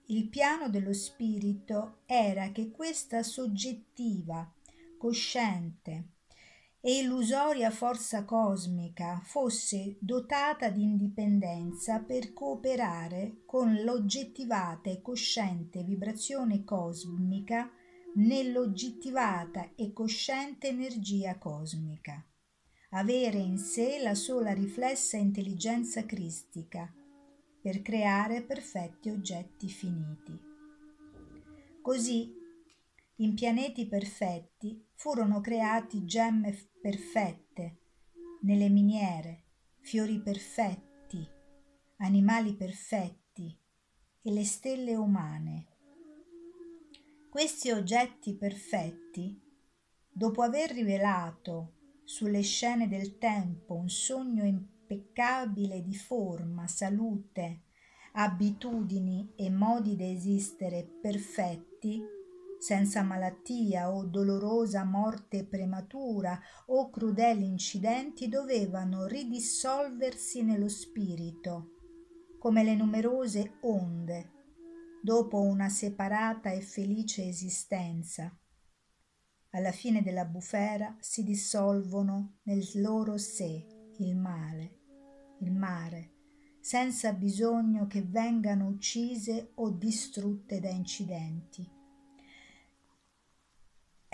Il 0.07 0.29
piano 0.29 0.71
dello 0.71 0.93
spirito 0.93 2.01
era 2.07 2.51
che 2.51 2.71
questa 2.71 3.23
soggettiva, 3.23 4.51
cosciente 4.99 6.14
e 6.87 6.99
illusoria 6.99 7.71
forza 7.71 8.27
cosmica 8.27 9.19
fosse 9.25 9.97
dotata 9.99 10.69
di 10.69 10.83
indipendenza 10.83 12.01
per 12.01 12.35
cooperare 12.35 13.45
con 13.47 13.75
l'oggettivata 13.83 14.91
e 14.91 15.01
cosciente 15.01 15.83
vibrazione 15.83 16.63
cosmica 16.63 17.71
nell'oggettivata 18.17 19.71
e 19.75 19.95
cosciente 19.95 20.69
energia 20.69 21.39
cosmica. 21.39 22.23
Avere 22.91 23.39
in 23.39 23.57
sé 23.57 24.03
la 24.03 24.15
sola 24.15 24.53
riflessa 24.53 25.17
intelligenza 25.17 26.05
cristica 26.05 26.93
per 27.63 27.81
creare 27.81 28.43
perfetti 28.43 29.09
oggetti 29.09 29.71
finiti. 29.71 30.39
Così, 31.81 32.44
in 33.17 33.35
pianeti 33.35 33.87
perfetti 33.87 34.89
furono 34.95 35.41
creati 35.41 36.05
gemme 36.05 36.57
perfette, 36.81 37.79
nelle 38.43 38.69
miniere, 38.69 39.45
fiori 39.81 40.21
perfetti, 40.21 41.27
animali 41.99 42.55
perfetti 42.55 43.57
e 44.23 44.33
le 44.33 44.45
stelle 44.45 44.97
umane. 44.97 45.67
Questi 47.31 47.71
oggetti 47.71 48.35
perfetti, 48.35 49.41
dopo 50.11 50.43
aver 50.43 50.71
rivelato 50.71 51.73
sulle 52.05 52.43
scene 52.43 52.89
del 52.89 53.19
tempo 53.19 53.75
un 53.75 53.89
sogno 53.89 54.45
impeccabile 54.45 55.83
di 55.83 55.95
forma, 55.95 56.67
salute, 56.67 57.63
abitudini 58.13 59.33
e 59.37 59.51
modi 59.51 59.97
d'esistere 59.97 60.85
perfetti, 60.85 62.03
senza 62.65 63.03
malattia 63.03 63.93
o 63.93 64.07
dolorosa 64.07 64.85
morte 64.85 65.45
prematura 65.45 66.41
o 66.69 66.89
crudeli 66.89 67.45
incidenti, 67.45 68.27
dovevano 68.27 69.05
ridissolversi 69.05 70.43
nello 70.43 70.69
spirito, 70.69 71.73
come 72.39 72.65
le 72.65 72.75
numerose 72.75 73.59
onde, 73.65 74.31
dopo 75.03 75.43
una 75.43 75.69
separata 75.69 76.53
e 76.53 76.63
felice 76.63 77.29
esistenza. 77.29 78.35
Alla 79.51 79.73
fine 79.73 80.03
della 80.03 80.25
bufera 80.25 80.97
si 81.01 81.23
dissolvono 81.23 82.39
nel 82.45 82.67
loro 82.77 83.19
sé 83.19 83.93
il 83.99 84.17
male, 84.17 84.79
il 85.41 85.53
mare, 85.53 86.13
senza 86.61 87.13
bisogno 87.13 87.87
che 87.87 88.01
vengano 88.01 88.69
uccise 88.69 89.51
o 89.57 89.69
distrutte 89.69 90.61
da 90.61 90.71
incidenti. 90.71 91.83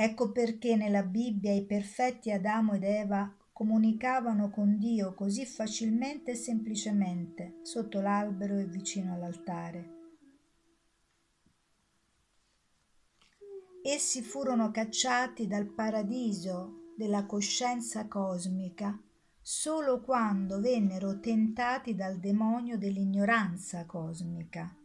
Ecco 0.02 0.32
perché 0.32 0.76
nella 0.76 1.02
Bibbia 1.02 1.52
i 1.52 1.66
perfetti 1.66 2.30
Adamo 2.30 2.72
ed 2.72 2.84
Eva 2.84 3.30
comunicavano 3.52 4.48
con 4.48 4.78
Dio 4.78 5.12
così 5.12 5.44
facilmente 5.44 6.30
e 6.30 6.36
semplicemente 6.36 7.58
sotto 7.60 8.00
l'albero 8.00 8.56
e 8.56 8.64
vicino 8.64 9.12
all'altare. 9.12 9.98
Essi 13.82 14.22
furono 14.22 14.70
cacciati 14.70 15.46
dal 15.46 15.66
paradiso 15.66 16.94
della 16.96 17.26
coscienza 17.26 18.08
cosmica 18.08 18.98
solo 19.38 20.00
quando 20.00 20.60
vennero 20.60 21.20
tentati 21.20 21.94
dal 21.94 22.18
demonio 22.18 22.78
dell'ignoranza 22.78 23.84
cosmica. 23.84 24.79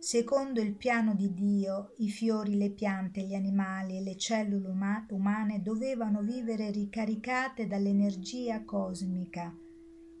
Secondo 0.00 0.60
il 0.60 0.76
piano 0.76 1.12
di 1.12 1.34
Dio, 1.34 1.92
i 1.96 2.08
fiori, 2.08 2.56
le 2.56 2.70
piante, 2.70 3.22
gli 3.22 3.34
animali 3.34 3.96
e 3.96 4.00
le 4.00 4.16
cellule 4.16 4.68
uma- 4.68 5.04
umane 5.10 5.60
dovevano 5.60 6.22
vivere 6.22 6.70
ricaricate 6.70 7.66
dall'energia 7.66 8.64
cosmica 8.64 9.52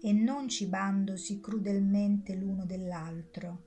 e 0.02 0.12
non 0.12 0.48
cibandosi 0.48 1.40
crudelmente 1.40 2.34
l'uno 2.34 2.66
dell'altro. 2.66 3.66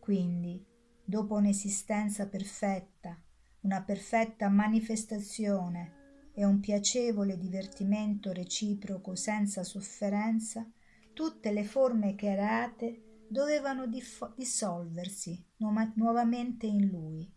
Quindi, 0.00 0.64
dopo 1.04 1.36
un'esistenza 1.36 2.26
perfetta, 2.26 3.16
una 3.60 3.82
perfetta 3.82 4.48
manifestazione 4.48 6.30
e 6.34 6.44
un 6.44 6.58
piacevole 6.58 7.38
divertimento 7.38 8.32
reciproco 8.32 9.14
senza 9.14 9.62
sofferenza, 9.62 10.68
tutte 11.12 11.52
le 11.52 11.62
forme 11.62 12.16
create 12.16 13.07
dovevano 13.28 13.86
diff- 13.86 14.34
dissolversi 14.34 15.44
nu- 15.58 15.92
nuovamente 15.94 16.66
in 16.66 16.86
lui. 16.88 17.30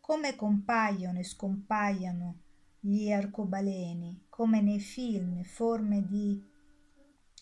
Come 0.00 0.36
compaiono 0.36 1.18
e 1.18 1.24
scompaiono 1.24 2.40
gli 2.80 3.10
arcobaleni, 3.10 4.26
come 4.28 4.60
nei 4.60 4.80
film, 4.80 5.42
forme 5.42 6.06
di 6.06 6.52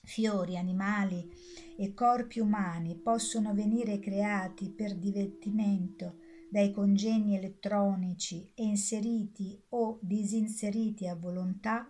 fiori, 0.05 0.57
animali 0.57 1.29
e 1.77 1.95
corpi 1.95 2.41
umani 2.41 2.97
possono 2.97 3.53
venire 3.55 3.99
creati 3.99 4.71
per 4.71 4.97
divertimento 4.97 6.19
dai 6.51 6.71
congegni 6.71 7.37
elettronici 7.37 8.53
e 8.55 8.65
inseriti 8.65 9.59
o 9.71 9.99
disinseriti 10.03 11.09
a 11.09 11.15
volontà, 11.15 11.89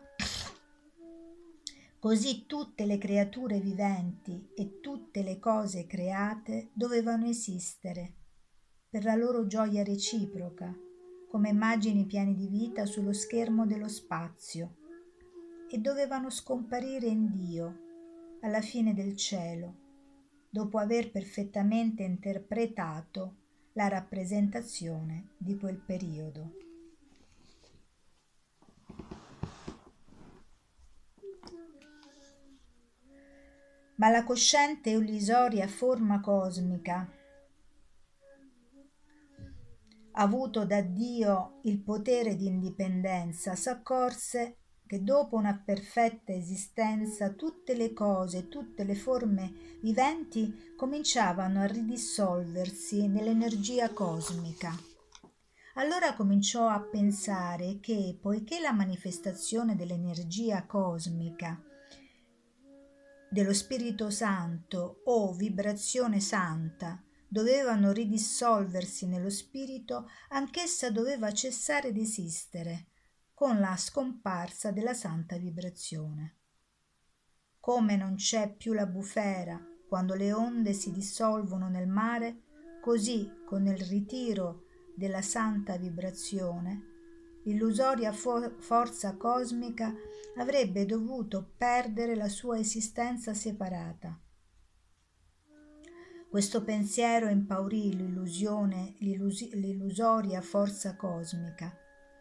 così 2.02 2.46
tutte 2.46 2.84
le 2.84 2.98
creature 2.98 3.60
viventi 3.60 4.48
e 4.56 4.80
tutte 4.80 5.22
le 5.22 5.38
cose 5.38 5.86
create 5.86 6.70
dovevano 6.72 7.26
esistere 7.26 8.14
per 8.90 9.04
la 9.04 9.14
loro 9.14 9.46
gioia 9.46 9.84
reciproca, 9.84 10.76
come 11.28 11.50
immagini 11.50 12.04
piene 12.04 12.34
di 12.34 12.48
vita 12.48 12.86
sullo 12.86 13.12
schermo 13.12 13.66
dello 13.66 13.86
spazio, 13.86 14.78
e 15.70 15.78
dovevano 15.78 16.28
scomparire 16.28 17.06
in 17.06 17.30
Dio 17.30 17.78
alla 18.40 18.62
fine 18.62 18.94
del 18.94 19.14
cielo, 19.16 19.76
dopo 20.50 20.78
aver 20.78 21.12
perfettamente 21.12 22.02
interpretato 22.02 23.36
la 23.74 23.86
rappresentazione 23.86 25.34
di 25.36 25.56
quel 25.56 25.78
periodo. 25.78 26.61
Ma 34.02 34.08
la 34.08 34.24
cosciente 34.24 34.90
e 34.90 34.96
illusoria 34.96 35.68
forma 35.68 36.18
cosmica 36.18 37.08
avuto 40.14 40.66
da 40.66 40.80
Dio 40.80 41.60
il 41.62 41.80
potere 41.80 42.34
di 42.34 42.46
indipendenza, 42.46 43.54
s'accorse 43.54 44.56
che 44.86 45.04
dopo 45.04 45.36
una 45.36 45.62
perfetta 45.64 46.32
esistenza 46.32 47.30
tutte 47.30 47.74
le 47.76 47.92
cose, 47.92 48.48
tutte 48.48 48.82
le 48.82 48.96
forme 48.96 49.78
viventi 49.80 50.74
cominciavano 50.76 51.60
a 51.60 51.66
ridissolversi 51.66 53.06
nell'energia 53.06 53.90
cosmica. 53.90 54.76
Allora 55.76 56.14
cominciò 56.14 56.66
a 56.66 56.80
pensare 56.80 57.78
che, 57.80 58.18
poiché 58.20 58.58
la 58.58 58.72
manifestazione 58.72 59.76
dell'energia 59.76 60.66
cosmica, 60.66 61.58
dello 63.32 63.54
Spirito 63.54 64.10
Santo 64.10 65.00
o 65.06 65.32
vibrazione 65.32 66.20
santa, 66.20 67.02
dovevano 67.26 67.90
ridissolversi 67.90 69.06
nello 69.06 69.30
spirito, 69.30 70.06
anch'essa 70.28 70.90
doveva 70.90 71.32
cessare 71.32 71.92
di 71.92 72.02
esistere 72.02 72.88
con 73.32 73.58
la 73.58 73.74
scomparsa 73.74 74.70
della 74.70 74.92
santa 74.92 75.38
vibrazione. 75.38 76.40
Come 77.58 77.96
non 77.96 78.16
c'è 78.16 78.54
più 78.54 78.74
la 78.74 78.84
bufera 78.84 79.58
quando 79.88 80.12
le 80.12 80.34
onde 80.34 80.74
si 80.74 80.92
dissolvono 80.92 81.70
nel 81.70 81.88
mare, 81.88 82.42
così 82.82 83.30
con 83.46 83.66
il 83.66 83.78
ritiro 83.78 84.64
della 84.94 85.22
santa 85.22 85.78
vibrazione, 85.78 86.91
l'illusoria 87.44 88.12
fo- 88.12 88.54
forza 88.58 89.16
cosmica 89.16 89.94
avrebbe 90.36 90.86
dovuto 90.86 91.52
perdere 91.56 92.14
la 92.14 92.28
sua 92.28 92.58
esistenza 92.58 93.34
separata 93.34 94.18
questo 96.32 96.64
pensiero 96.64 97.28
impaurì 97.28 97.94
l'illusione, 97.94 98.94
l'illus- 99.00 99.52
l'illusoria 99.52 100.40
forza 100.40 100.96
cosmica, 100.96 101.76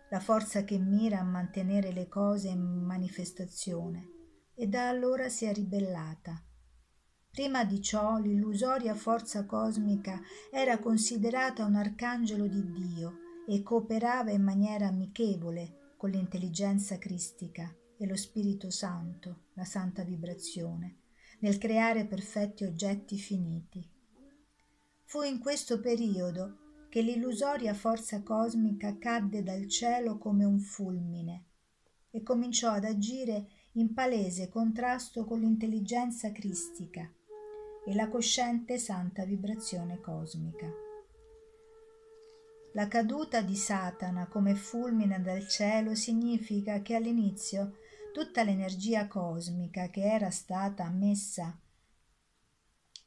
la 0.09 0.19
forza 0.19 0.65
che 0.65 0.77
mira 0.77 1.19
a 1.19 1.23
mantenere 1.23 1.93
le 1.93 2.09
cose 2.09 2.49
in 2.49 2.59
manifestazione, 2.59 4.09
e 4.53 4.67
da 4.67 4.89
allora 4.89 5.29
si 5.29 5.45
è 5.45 5.53
ribellata. 5.53 6.43
Prima 7.31 7.63
di 7.63 7.81
ciò 7.81 8.17
l'illusoria 8.17 8.95
forza 8.95 9.45
cosmica 9.45 10.19
era 10.51 10.77
considerata 10.79 11.63
un 11.63 11.75
arcangelo 11.75 12.47
di 12.47 12.69
Dio 12.69 13.13
e 13.51 13.63
cooperava 13.63 14.31
in 14.31 14.43
maniera 14.43 14.87
amichevole 14.87 15.93
con 15.97 16.09
l'intelligenza 16.09 16.97
cristica 16.97 17.69
e 17.97 18.07
lo 18.07 18.15
Spirito 18.15 18.69
Santo, 18.69 19.47
la 19.55 19.65
santa 19.65 20.03
vibrazione, 20.03 20.99
nel 21.39 21.57
creare 21.57 22.05
perfetti 22.05 22.63
oggetti 22.63 23.17
finiti. 23.17 23.85
Fu 25.03 25.23
in 25.23 25.39
questo 25.39 25.81
periodo 25.81 26.85
che 26.87 27.01
l'illusoria 27.01 27.73
forza 27.73 28.23
cosmica 28.23 28.97
cadde 28.97 29.43
dal 29.43 29.67
cielo 29.67 30.17
come 30.17 30.45
un 30.45 30.59
fulmine 30.61 31.43
e 32.09 32.23
cominciò 32.23 32.69
ad 32.71 32.85
agire 32.85 33.47
in 33.73 33.93
palese 33.93 34.47
contrasto 34.47 35.25
con 35.25 35.41
l'intelligenza 35.41 36.31
cristica 36.31 37.05
e 37.85 37.93
la 37.95 38.07
cosciente 38.07 38.77
santa 38.77 39.25
vibrazione 39.25 39.99
cosmica. 39.99 40.80
La 42.73 42.87
caduta 42.87 43.41
di 43.41 43.55
Satana 43.55 44.27
come 44.27 44.55
fulmine 44.55 45.21
dal 45.21 45.45
cielo 45.45 45.93
significa 45.93 46.81
che 46.81 46.95
all'inizio 46.95 47.77
tutta 48.13 48.43
l'energia 48.43 49.07
cosmica 49.07 49.89
che 49.89 50.03
era 50.03 50.29
stata 50.29 50.89
messa 50.89 51.59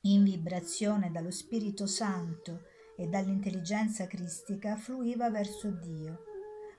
in 0.03 0.23
vibrazione 0.23 1.11
dallo 1.11 1.31
Spirito 1.31 1.87
Santo 1.87 2.65
e 2.95 3.07
dall'intelligenza 3.07 4.07
cristica 4.07 4.77
fluiva 4.77 5.31
verso 5.31 5.71
Dio, 5.71 6.25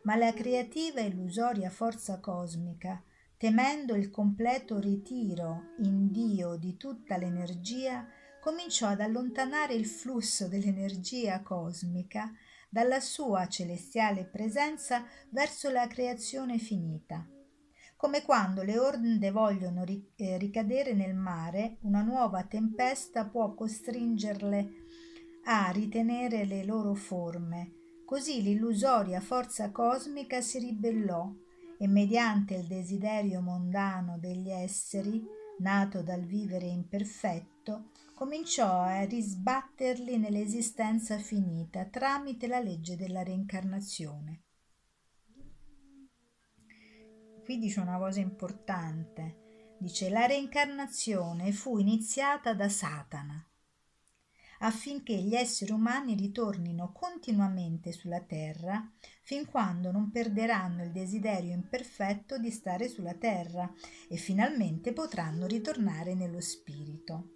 ma 0.03 0.15
la 0.15 0.31
creativa 0.31 0.99
e 0.99 1.07
illusoria 1.07 1.71
forza 1.71 2.19
cosmica, 2.19 3.03
temendo 3.35 3.95
il 3.95 4.11
completo 4.11 4.77
ritiro 4.77 5.73
in 5.79 6.11
Dio 6.11 6.55
di 6.55 6.77
tutta 6.77 7.17
l'energia, 7.17 8.07
cominciò 8.39 8.89
ad 8.89 9.01
allontanare 9.01 9.73
il 9.73 9.87
flusso 9.87 10.47
dell'energia 10.47 11.41
cosmica 11.41 12.31
dalla 12.75 12.99
sua 12.99 13.47
celestiale 13.47 14.25
presenza 14.25 15.05
verso 15.29 15.71
la 15.71 15.87
creazione 15.87 16.57
finita 16.57 17.25
come 17.95 18.21
quando 18.23 18.63
le 18.63 18.77
onde 18.77 19.31
vogliono 19.31 19.85
eh, 19.85 20.37
ricadere 20.37 20.93
nel 20.93 21.15
mare, 21.15 21.77
una 21.83 22.01
nuova 22.01 22.43
tempesta 22.43 23.25
può 23.25 23.53
costringerle 23.53 24.69
a 25.45 25.71
ritenere 25.71 26.43
le 26.43 26.65
loro 26.65 26.93
forme. 26.93 27.71
Così 28.05 28.41
l'illusoria 28.41 29.21
forza 29.21 29.71
cosmica 29.71 30.41
si 30.41 30.59
ribellò 30.59 31.31
e 31.79 31.87
mediante 31.87 32.55
il 32.55 32.67
desiderio 32.67 33.39
mondano 33.39 34.19
degli 34.19 34.49
esseri, 34.49 35.25
nato 35.59 36.03
dal 36.03 36.25
vivere 36.25 36.65
imperfetto, 36.65 37.91
cominciò 38.15 38.81
a 38.81 39.03
risbatterli 39.03 40.17
nell'esistenza 40.17 41.19
finita 41.19 41.85
tramite 41.85 42.47
la 42.47 42.59
legge 42.59 42.95
della 42.95 43.21
reincarnazione. 43.21 44.39
qui 47.45 47.59
dice 47.59 47.79
una 47.79 47.99
cosa 47.99 48.19
importante. 48.19 49.75
Dice 49.77 50.09
la 50.09 50.25
reincarnazione 50.25 51.51
fu 51.51 51.77
iniziata 51.77 52.55
da 52.55 52.67
Satana 52.67 53.47
affinché 54.59 55.13
gli 55.17 55.35
esseri 55.35 55.71
umani 55.71 56.15
ritornino 56.15 56.93
continuamente 56.93 57.91
sulla 57.91 58.21
terra 58.21 58.89
fin 59.21 59.45
quando 59.45 59.91
non 59.91 60.09
perderanno 60.11 60.81
il 60.81 60.91
desiderio 60.91 61.51
imperfetto 61.51 62.37
di 62.37 62.49
stare 62.49 62.87
sulla 62.87 63.13
terra 63.13 63.71
e 64.07 64.15
finalmente 64.15 64.93
potranno 64.93 65.45
ritornare 65.45 66.15
nello 66.15 66.39
spirito. 66.39 67.34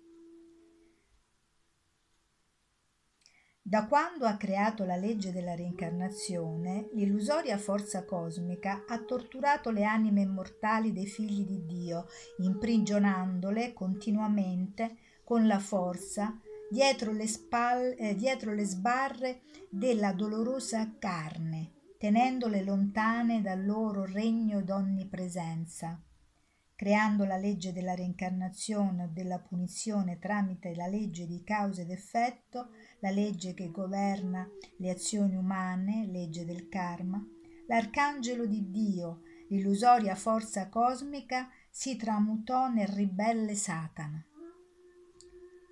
Da 3.70 3.86
quando 3.86 4.26
ha 4.26 4.36
creato 4.36 4.84
la 4.84 4.96
legge 4.96 5.32
della 5.32 5.54
reincarnazione, 5.54 6.90
l'illusoria 6.94 7.60
forza 7.60 8.04
cosmica 8.04 8.84
ha 8.88 8.98
torturato 8.98 9.70
le 9.70 9.84
anime 9.84 10.22
immortali 10.22 10.92
dei 10.92 11.06
figli 11.06 11.46
di 11.46 11.68
Dio, 11.68 12.08
imprigionandole 12.40 13.74
continuamente 13.74 14.96
con 15.24 15.46
la 15.46 15.60
forza 15.60 16.36
dietro 16.68 17.12
le, 17.12 17.28
spalle, 17.28 17.96
eh, 17.98 18.16
dietro 18.16 18.56
le 18.56 18.66
sbarre 18.66 19.42
della 19.70 20.14
dolorosa 20.14 20.96
carne, 20.98 21.74
tenendole 22.00 22.64
lontane 22.64 23.40
dal 23.40 23.64
loro 23.64 24.04
regno 24.04 24.64
d'onnipresenza 24.64 26.02
creando 26.80 27.26
la 27.26 27.36
legge 27.36 27.74
della 27.74 27.94
reincarnazione 27.94 29.04
o 29.04 29.10
della 29.12 29.38
punizione 29.38 30.18
tramite 30.18 30.74
la 30.76 30.88
legge 30.88 31.28
di 31.28 31.44
causa 31.44 31.82
ed 31.82 31.92
effetto, 31.92 32.70
la 33.02 33.10
legge 33.10 33.54
che 33.54 33.70
governa 33.70 34.48
le 34.78 34.89
azioni 34.89 35.36
umane, 35.36 36.08
legge 36.10 36.46
del 36.46 36.70
karma, 36.70 37.22
l'arcangelo 37.68 38.46
di 38.46 38.72
Dio, 38.72 39.24
l'illusoria 39.50 40.15
forza 40.15 40.70
cosmica, 40.70 41.50
si 41.70 41.98
tramutò 41.98 42.70
nel 42.70 42.88
ribelle 42.88 43.56
Satana. 43.56 44.26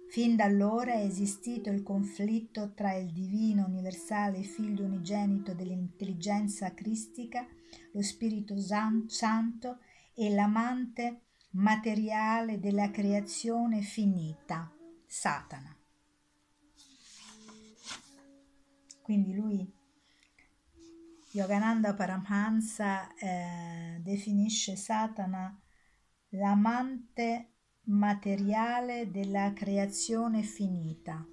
Fin 0.09 0.35
da 0.35 0.43
allora 0.43 0.91
è 0.91 1.05
esistito 1.05 1.69
il 1.69 1.83
conflitto 1.83 2.73
tra 2.73 2.93
il 2.95 3.13
divino 3.13 3.65
universale 3.65 4.41
figlio 4.41 4.83
unigenito 4.83 5.53
dell'intelligenza 5.53 6.73
cristica, 6.73 7.47
lo 7.93 8.01
Spirito 8.01 8.59
Santo 8.59 9.79
e 10.19 10.31
l'amante 10.31 11.25
materiale 11.51 12.59
della 12.59 12.89
creazione 12.89 13.81
finita, 13.81 14.73
Satana. 15.05 15.77
Quindi 19.03 19.35
lui, 19.35 19.71
Yogananda 21.33 21.93
Paramhansa, 21.93 23.13
eh, 23.13 23.99
definisce 24.01 24.75
Satana 24.75 25.55
l'amante 26.29 27.51
materiale 27.83 29.11
della 29.11 29.53
creazione 29.53 30.41
finita. 30.41 31.23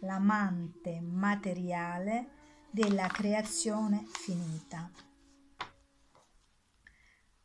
L'amante 0.00 1.00
materiale 1.00 2.30
della 2.72 3.06
creazione 3.06 4.04
finita. 4.10 4.90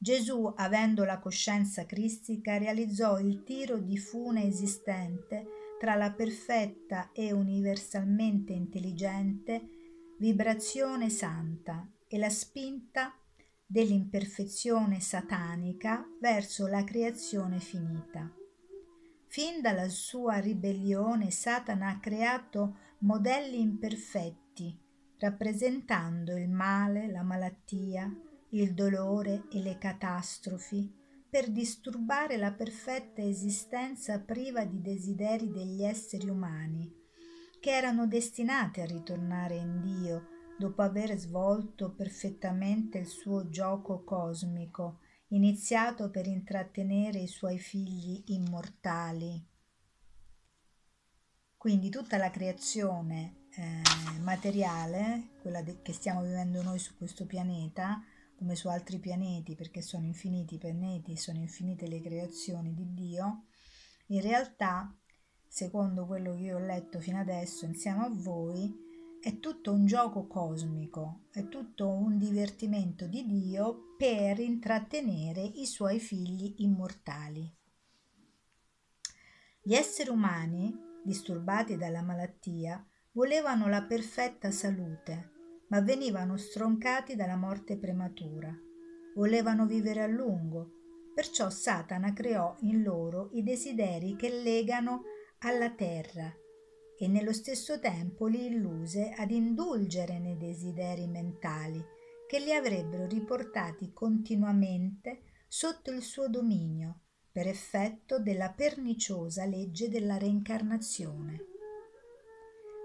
Gesù, 0.04 0.52
avendo 0.58 1.06
la 1.06 1.18
coscienza 1.18 1.86
cristica, 1.86 2.58
realizzò 2.58 3.20
il 3.20 3.42
tiro 3.46 3.78
di 3.78 3.98
fune 3.98 4.44
esistente 4.44 5.46
tra 5.80 5.96
la 5.96 6.12
perfetta 6.12 7.14
e 7.14 7.32
universalmente 7.32 8.52
intelligente 8.52 10.16
vibrazione 10.20 11.10
santa 11.10 11.90
e 12.06 12.18
la 12.18 12.30
spinta 12.30 13.18
dell'imperfezione 13.66 15.00
satanica 15.00 16.06
verso 16.20 16.68
la 16.68 16.84
creazione 16.84 17.60
finita. 17.60 18.30
Fin 19.28 19.62
dalla 19.62 19.88
sua 19.88 20.40
ribellione 20.40 21.32
Satana 21.32 21.88
ha 21.92 22.00
creato 22.02 22.76
modelli 23.00 23.62
imperfetti, 23.62 24.78
rappresentando 25.18 26.36
il 26.36 26.50
male, 26.50 27.10
la 27.10 27.24
malattia, 27.24 28.14
il 28.54 28.74
dolore 28.74 29.48
e 29.52 29.60
le 29.62 29.78
catastrofi, 29.78 31.02
per 31.30 31.50
disturbare 31.50 32.38
la 32.38 32.52
perfetta 32.52 33.24
esistenza 33.24 34.20
priva 34.20 34.64
di 34.66 34.80
desideri 34.82 35.50
degli 35.50 35.84
esseri 35.84 36.30
umani, 36.30 36.92
che 37.60 37.72
erano 37.72 38.06
destinati 38.06 38.82
a 38.82 38.86
ritornare 38.86 39.56
in 39.56 39.82
Dio 39.82 40.28
dopo 40.60 40.84
aver 40.84 41.18
svolto 41.18 41.96
perfettamente 41.96 43.00
il 43.00 43.08
suo 43.08 43.50
gioco 43.50 44.04
cosmico, 44.04 45.00
iniziato 45.30 46.12
per 46.12 46.28
intrattenere 46.28 47.20
i 47.20 47.28
suoi 47.28 47.58
figli 47.58 48.22
immortali. 48.28 49.44
Quindi 51.58 51.90
tutta 51.90 52.18
la 52.18 52.30
creazione 52.30 53.48
eh, 53.56 54.20
materiale, 54.20 55.30
quella 55.42 55.64
de- 55.64 55.82
che 55.82 55.94
stiamo 55.94 56.22
vivendo 56.22 56.62
noi 56.62 56.78
su 56.78 56.96
questo 56.96 57.26
pianeta, 57.26 58.04
come 58.44 58.56
su 58.56 58.68
altri 58.68 59.00
pianeti, 59.00 59.56
perché 59.56 59.82
sono 59.82 60.06
infiniti 60.06 60.56
i 60.56 60.58
pianeti, 60.58 61.16
sono 61.16 61.40
infinite 61.40 61.88
le 61.88 62.02
creazioni 62.02 62.74
di 62.74 62.94
Dio, 62.94 63.46
in 64.08 64.20
realtà, 64.20 64.94
secondo 65.48 66.06
quello 66.06 66.36
che 66.36 66.42
io 66.42 66.58
ho 66.58 66.60
letto 66.60 67.00
fino 67.00 67.20
adesso 67.20 67.64
insieme 67.64 68.04
a 68.04 68.12
voi, 68.12 68.82
è 69.22 69.40
tutto 69.40 69.72
un 69.72 69.86
gioco 69.86 70.28
cosmico, 70.28 71.22
è 71.32 71.48
tutto 71.48 71.88
un 71.88 72.18
divertimento 72.18 73.08
di 73.08 73.26
Dio 73.26 73.96
per 73.98 74.40
intrattenere 74.40 75.42
i 75.42 75.66
suoi 75.66 76.02
figli 76.02 76.56
immortali. 76.58 77.50
Gli 79.62 79.74
esseri 79.74 80.10
umani, 80.10 80.78
disturbati 81.02 81.78
dalla 81.78 82.02
malattia, 82.02 82.86
volevano 83.14 83.70
la 83.70 83.84
perfetta 83.84 84.52
salute, 84.52 85.32
ma 85.74 85.82
venivano 85.82 86.38
stroncati 86.38 87.16
dalla 87.16 87.36
morte 87.36 87.78
prematura. 87.78 88.56
Volevano 89.16 89.66
vivere 89.66 90.04
a 90.04 90.08
lungo, 90.08 91.10
perciò 91.16 91.50
Satana 91.50 92.14
creò 92.14 92.56
in 92.60 92.84
loro 92.84 93.30
i 93.32 93.42
desideri 93.42 94.16
che 94.16 94.30
legano 94.30 95.02
alla 95.40 95.72
terra 95.72 96.32
e 96.96 97.08
nello 97.08 97.34
stesso 97.34 97.80
tempo 97.80 98.28
li 98.28 98.46
illuse 98.46 99.16
ad 99.18 99.32
indulgere 99.32 100.20
nei 100.20 100.38
desideri 100.38 101.08
mentali 101.08 101.84
che 102.28 102.38
li 102.38 102.54
avrebbero 102.54 103.08
riportati 103.08 103.92
continuamente 103.94 105.24
sotto 105.48 105.90
il 105.90 106.04
suo 106.04 106.30
dominio 106.30 107.00
per 107.32 107.48
effetto 107.48 108.20
della 108.20 108.52
perniciosa 108.52 109.46
legge 109.46 109.90
della 109.90 110.20
reincarnazione. 110.20 111.53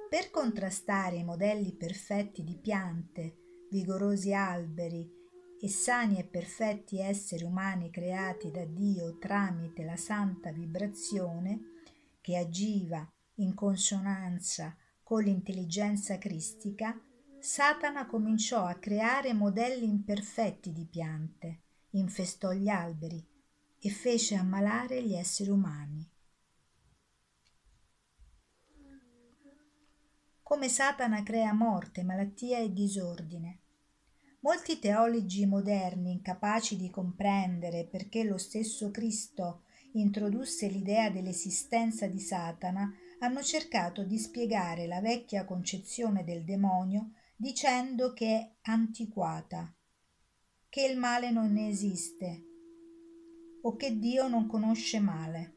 Per 0.09 0.31
contrastare 0.31 1.17
i 1.17 1.25
modelli 1.25 1.75
perfetti 1.75 2.43
di 2.43 2.57
piante, 2.57 3.67
vigorosi 3.71 4.33
alberi 4.33 5.07
e 5.61 5.69
sani 5.69 6.19
e 6.19 6.25
perfetti 6.25 6.99
esseri 6.99 7.45
umani 7.45 7.91
creati 7.91 8.51
da 8.51 8.65
Dio 8.65 9.19
tramite 9.19 9.85
la 9.85 9.97
santa 9.97 10.51
vibrazione 10.51 11.61
che 12.23 12.39
agiva 12.39 13.07
in 13.35 13.53
consonanza 13.53 14.75
con 15.03 15.23
l'intelligenza 15.23 16.17
cristica, 16.17 16.99
Satana 17.39 18.07
cominciò 18.07 18.65
a 18.65 18.77
creare 18.77 19.35
modelli 19.35 19.87
imperfetti 19.87 20.73
di 20.73 20.87
piante, 20.87 21.61
infestò 21.91 22.53
gli 22.53 22.69
alberi 22.69 23.23
e 23.79 23.91
fece 23.91 24.37
ammalare 24.37 25.03
gli 25.03 25.15
esseri 25.15 25.51
umani. 25.51 26.11
Come 30.49 30.71
Satana 30.71 31.23
crea 31.23 31.53
morte, 31.53 32.03
malattia 32.03 32.57
e 32.57 32.73
disordine. 32.73 33.59
Molti 34.41 34.79
teologi 34.79 35.45
moderni, 35.45 36.13
incapaci 36.13 36.79
di 36.79 36.89
comprendere 36.89 37.87
perché 37.87 38.25
lo 38.25 38.39
stesso 38.39 38.91
Cristo 38.91 39.65
introdusse 39.93 40.69
l'idea 40.69 41.11
dell'esistenza 41.11 42.07
di 42.07 42.19
Satana, 42.19 42.91
hanno 43.19 43.43
cercato 43.43 44.05
di 44.05 44.17
spiegare 44.17 44.87
la 44.87 45.03
vecchia 45.03 45.45
concezione 45.45 46.25
del 46.25 46.45
demonio 46.45 47.11
dicendo 47.37 48.15
che 48.15 48.35
è 48.35 48.71
antiquata, 48.71 49.71
che 50.71 50.87
il 50.87 50.97
male 50.97 51.31
non 51.31 51.59
esiste 51.59 52.47
o 53.61 53.77
che 53.77 53.99
Dio 53.99 54.29
non 54.29 54.47
conosce 54.47 54.99
male. 54.99 55.57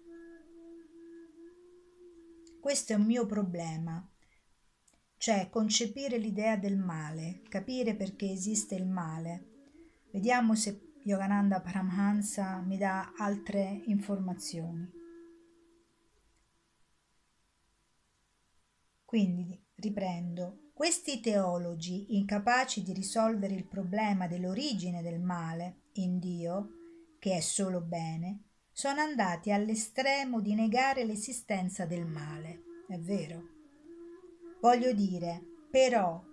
Questo 2.60 2.91
è 2.91 2.97
un 2.97 3.06
mio 3.06 3.25
problema, 3.25 4.06
cioè 5.22 5.50
concepire 5.52 6.18
l'idea 6.18 6.58
del 6.58 6.80
male, 6.80 7.44
capire 7.48 7.94
perché 7.94 8.32
esiste 8.32 8.74
il 8.74 8.88
male. 8.88 9.50
Vediamo 10.10 10.56
se 10.56 10.94
Yogananda 11.04 11.62
Paramhansa 11.62 12.60
mi 12.62 12.76
dà 12.76 13.14
altre 13.16 13.84
informazioni. 13.86 14.92
Quindi 19.06 19.64
riprendo. 19.76 20.72
Questi 20.74 21.20
teologi, 21.20 22.16
incapaci 22.18 22.82
di 22.82 22.92
risolvere 22.92 23.54
il 23.54 23.68
problema 23.68 24.26
dell'origine 24.26 25.04
del 25.04 25.20
male 25.20 25.82
in 25.94 26.18
Dio, 26.18 26.70
che 27.20 27.38
è 27.38 27.42
solo 27.42 27.82
bene, 27.82 28.46
sono 28.72 29.02
andati 29.02 29.52
all'estremo 29.52 30.42
di 30.42 30.56
negare 30.56 31.06
l'esistenza 31.06 31.86
del 31.86 32.08
male. 32.08 32.64
È 32.88 32.98
vero. 32.98 33.51
Voglio 34.62 34.93
dire, 34.93 35.43
però, 35.71 36.24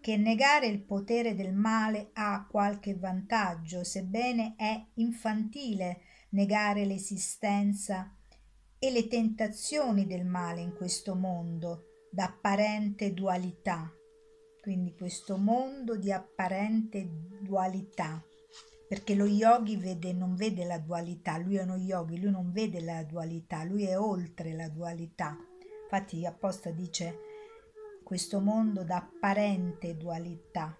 che 0.00 0.16
negare 0.16 0.66
il 0.66 0.80
potere 0.80 1.36
del 1.36 1.54
male 1.54 2.10
ha 2.14 2.44
qualche 2.50 2.96
vantaggio, 2.96 3.84
sebbene 3.84 4.54
è 4.56 4.84
infantile 4.94 6.00
negare 6.30 6.84
l'esistenza 6.84 8.12
e 8.80 8.90
le 8.90 9.06
tentazioni 9.06 10.06
del 10.06 10.24
male 10.24 10.60
in 10.60 10.74
questo 10.74 11.14
mondo, 11.14 12.08
d'apparente 12.10 13.14
dualità, 13.14 13.88
quindi 14.60 14.92
questo 14.96 15.36
mondo 15.36 15.94
di 15.96 16.10
apparente 16.10 17.08
dualità, 17.40 18.20
perché 18.88 19.14
lo 19.14 19.26
yogi 19.26 19.76
vede, 19.76 20.12
non 20.12 20.34
vede 20.34 20.64
la 20.64 20.78
dualità, 20.78 21.38
lui 21.38 21.56
è 21.56 21.62
uno 21.62 21.76
yogi, 21.76 22.18
lui 22.18 22.32
non 22.32 22.50
vede 22.50 22.80
la 22.80 23.04
dualità, 23.04 23.62
lui 23.62 23.84
è 23.84 23.96
oltre 23.96 24.52
la 24.52 24.68
dualità. 24.68 25.36
Infatti 25.84 26.26
apposta 26.26 26.70
dice 26.70 27.27
questo 28.08 28.40
mondo 28.40 28.84
d'apparente 28.84 29.94
dualità. 29.98 30.74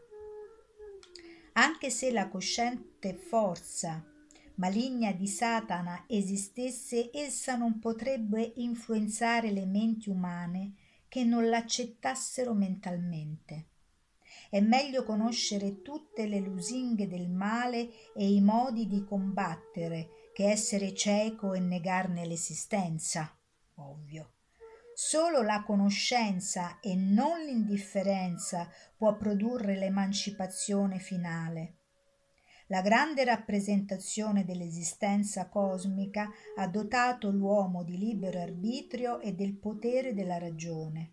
Anche 1.53 1.91
se 1.91 2.11
la 2.11 2.27
cosciente 2.27 3.13
forza 3.13 4.03
maligna 4.55 5.13
di 5.13 5.27
Satana 5.27 6.05
esistesse, 6.07 7.11
essa 7.13 7.55
non 7.55 7.81
potrebbe 7.81 8.55
influenzare 8.57 9.51
le 9.51 9.67
menti 9.67 10.09
umane 10.09 10.73
che 11.07 11.23
non 11.25 11.51
l'accettassero 11.51 12.55
mentalmente. 12.55 13.67
È 14.49 14.61
meglio 14.61 15.05
conoscere 15.05 15.83
tutte 15.83 16.27
le 16.27 16.41
lusinghe 16.41 17.07
del 17.09 17.29
male 17.29 17.91
e 18.15 18.27
i 18.27 18.41
modi 18.41 18.87
di 18.87 19.05
combattere 19.05 20.31
che 20.33 20.49
essere 20.49 20.95
cieco 20.95 21.53
e 21.53 21.61
negarne 21.61 22.25
l'esistenza. 22.25 23.31
Ovvio. 23.75 24.33
Solo 25.01 25.43
la 25.43 25.63
conoscenza 25.63 26.81
e 26.81 26.97
non 26.97 27.39
l'indifferenza 27.45 28.69
può 28.97 29.17
produrre 29.17 29.77
l'emancipazione 29.77 30.99
finale. 30.99 31.77
La 32.67 32.83
grande 32.83 33.23
rappresentazione 33.23 34.45
dell'esistenza 34.45 35.49
cosmica 35.49 36.29
ha 36.57 36.67
dotato 36.67 37.31
l'uomo 37.31 37.85
di 37.85 37.97
libero 37.97 38.41
arbitrio 38.41 39.21
e 39.21 39.35
del 39.35 39.57
potere 39.57 40.15
della 40.15 40.39
ragione. 40.39 41.13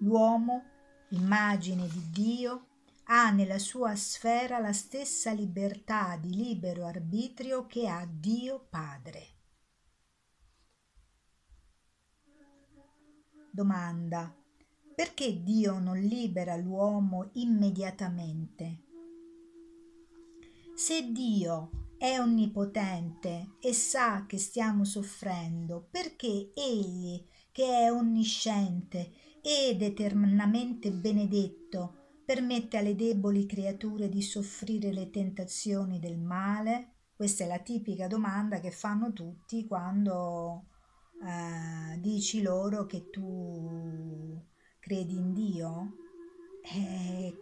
L'uomo 0.00 0.64
immagine 1.12 1.88
di 1.88 2.10
Dio, 2.10 2.66
ha 3.04 3.30
nella 3.30 3.58
sua 3.58 3.96
sfera 3.96 4.58
la 4.58 4.74
stessa 4.74 5.32
libertà 5.32 6.18
di 6.20 6.34
libero 6.34 6.84
arbitrio 6.84 7.64
che 7.64 7.88
ha 7.88 8.06
Dio 8.06 8.66
Padre. 8.68 9.29
Domanda. 13.50 14.32
Perché 14.94 15.42
Dio 15.42 15.78
non 15.78 15.98
libera 15.98 16.56
l'uomo 16.56 17.30
immediatamente? 17.32 18.82
Se 20.74 21.10
Dio 21.10 21.70
è 21.98 22.18
onnipotente 22.18 23.56
e 23.60 23.72
sa 23.72 24.24
che 24.26 24.38
stiamo 24.38 24.84
soffrendo, 24.84 25.88
perché 25.90 26.52
Egli, 26.54 27.22
che 27.50 27.64
è 27.64 27.92
onnisciente 27.92 29.12
ed 29.42 29.82
eternamente 29.82 30.92
benedetto, 30.92 32.22
permette 32.24 32.76
alle 32.76 32.94
deboli 32.94 33.46
creature 33.46 34.08
di 34.08 34.22
soffrire 34.22 34.92
le 34.92 35.10
tentazioni 35.10 35.98
del 35.98 36.18
male? 36.18 36.92
Questa 37.16 37.44
è 37.44 37.46
la 37.46 37.58
tipica 37.58 38.06
domanda 38.06 38.60
che 38.60 38.70
fanno 38.70 39.12
tutti 39.12 39.66
quando 39.66 40.69
eh, 41.22 41.98
dici 42.00 42.42
loro 42.42 42.86
che 42.86 43.10
tu 43.10 44.42
credi 44.78 45.16
in 45.16 45.32
Dio. 45.32 45.96
Eh, 46.62 47.34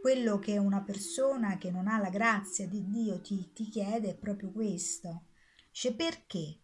quello 0.00 0.38
che 0.38 0.56
una 0.58 0.82
persona 0.82 1.58
che 1.58 1.70
non 1.70 1.86
ha 1.86 1.98
la 1.98 2.08
grazia 2.08 2.66
di 2.66 2.86
Dio 2.88 3.20
ti, 3.20 3.50
ti 3.52 3.68
chiede 3.68 4.10
è 4.10 4.16
proprio 4.16 4.50
questo. 4.50 5.26
Cioè 5.70 5.94
perché? 5.94 6.58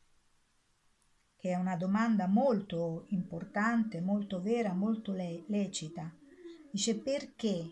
Che 1.37 1.51
è 1.51 1.55
una 1.55 1.77
domanda 1.77 2.27
molto 2.27 3.05
importante, 3.09 4.01
molto 4.01 4.41
vera, 4.41 4.73
molto 4.73 5.13
le- 5.13 5.45
lecita. 5.49 6.13
Dice 6.71 6.99
perché 6.99 7.71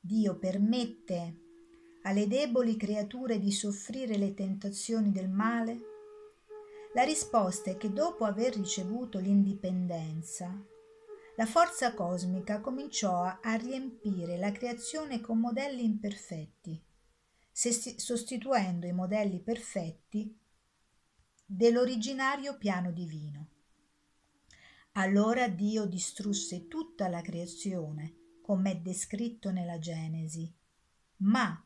Dio 0.00 0.38
permette 0.38 1.38
alle 2.02 2.26
deboli 2.26 2.76
creature 2.76 3.38
di 3.38 3.52
soffrire 3.52 4.16
le 4.16 4.32
tentazioni 4.32 5.10
del 5.10 5.28
male? 5.28 5.89
La 6.92 7.04
risposta 7.04 7.70
è 7.70 7.76
che 7.76 7.92
dopo 7.92 8.24
aver 8.24 8.54
ricevuto 8.54 9.20
l'indipendenza, 9.20 10.60
la 11.36 11.46
forza 11.46 11.94
cosmica 11.94 12.60
cominciò 12.60 13.22
a 13.22 13.54
riempire 13.54 14.36
la 14.36 14.50
creazione 14.50 15.20
con 15.20 15.38
modelli 15.38 15.84
imperfetti, 15.84 16.82
sostituendo 17.52 18.86
i 18.86 18.92
modelli 18.92 19.40
perfetti 19.40 20.36
dell'originario 21.46 22.58
piano 22.58 22.90
divino. 22.90 23.48
Allora 24.92 25.48
Dio 25.48 25.86
distrusse 25.86 26.66
tutta 26.66 27.08
la 27.08 27.22
creazione, 27.22 28.38
come 28.42 28.72
è 28.72 28.76
descritto 28.76 29.50
nella 29.50 29.78
Genesi, 29.78 30.52
ma 31.18 31.64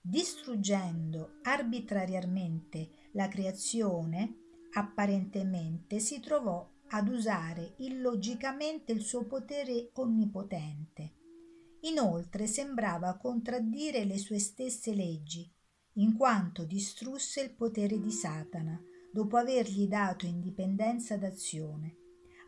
distruggendo 0.00 1.38
arbitrariamente 1.42 3.10
la 3.12 3.28
creazione, 3.28 4.38
apparentemente 4.74 5.98
si 5.98 6.20
trovò 6.20 6.70
ad 6.88 7.08
usare 7.08 7.74
illogicamente 7.78 8.92
il 8.92 9.02
suo 9.02 9.24
potere 9.24 9.90
onnipotente. 9.94 11.12
Inoltre 11.80 12.46
sembrava 12.46 13.16
contraddire 13.16 14.04
le 14.04 14.18
sue 14.18 14.38
stesse 14.38 14.94
leggi, 14.94 15.50
in 15.94 16.16
quanto 16.16 16.64
distrusse 16.64 17.42
il 17.42 17.54
potere 17.54 18.00
di 18.00 18.10
Satana, 18.10 18.80
dopo 19.12 19.36
avergli 19.36 19.86
dato 19.86 20.26
indipendenza 20.26 21.16
d'azione. 21.16 21.96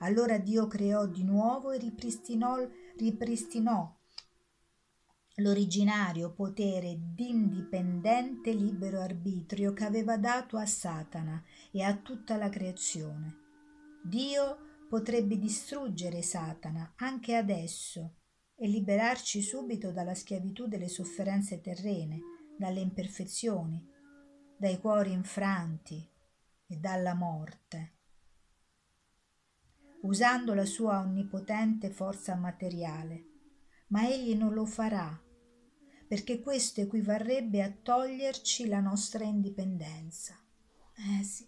Allora 0.01 0.39
Dio 0.39 0.66
creò 0.66 1.07
di 1.07 1.22
nuovo 1.22 1.70
e 1.70 1.79
ripristinò, 1.79 2.57
ripristinò 2.97 3.96
l'originario 5.37 6.32
potere 6.32 6.97
d'indipendente 6.99 8.53
libero 8.53 9.01
arbitrio 9.01 9.74
che 9.74 9.84
aveva 9.84 10.16
dato 10.16 10.57
a 10.57 10.64
Satana 10.64 11.43
e 11.70 11.82
a 11.82 11.95
tutta 11.97 12.37
la 12.37 12.49
creazione. 12.49 13.45
Dio 14.03 14.87
potrebbe 14.89 15.37
distruggere 15.39 16.22
Satana 16.22 16.95
anche 16.97 17.34
adesso 17.34 18.14
e 18.55 18.66
liberarci 18.66 19.43
subito 19.43 19.93
dalla 19.93 20.14
schiavitù 20.14 20.68
delle 20.68 20.89
sofferenze 20.89 21.61
terrene, 21.61 22.20
dalle 22.57 22.80
imperfezioni, 22.80 23.87
dai 24.57 24.78
cuori 24.78 25.12
infranti 25.12 26.09
e 26.66 26.76
dalla 26.76 27.14
morte. 27.14 27.93
Usando 30.03 30.55
la 30.55 30.64
sua 30.64 31.01
onnipotente 31.01 31.91
forza 31.91 32.34
materiale, 32.37 33.24
ma 33.89 34.09
egli 34.09 34.34
non 34.34 34.55
lo 34.55 34.64
farà, 34.64 35.24
perché 36.07 36.41
questo 36.41 36.81
equivarrebbe 36.81 37.63
a 37.63 37.71
toglierci 37.71 38.69
la 38.69 38.81
nostra 38.81 39.25
indipendenza. 39.25 40.35
Eh 41.19 41.25
sì. 41.25 41.47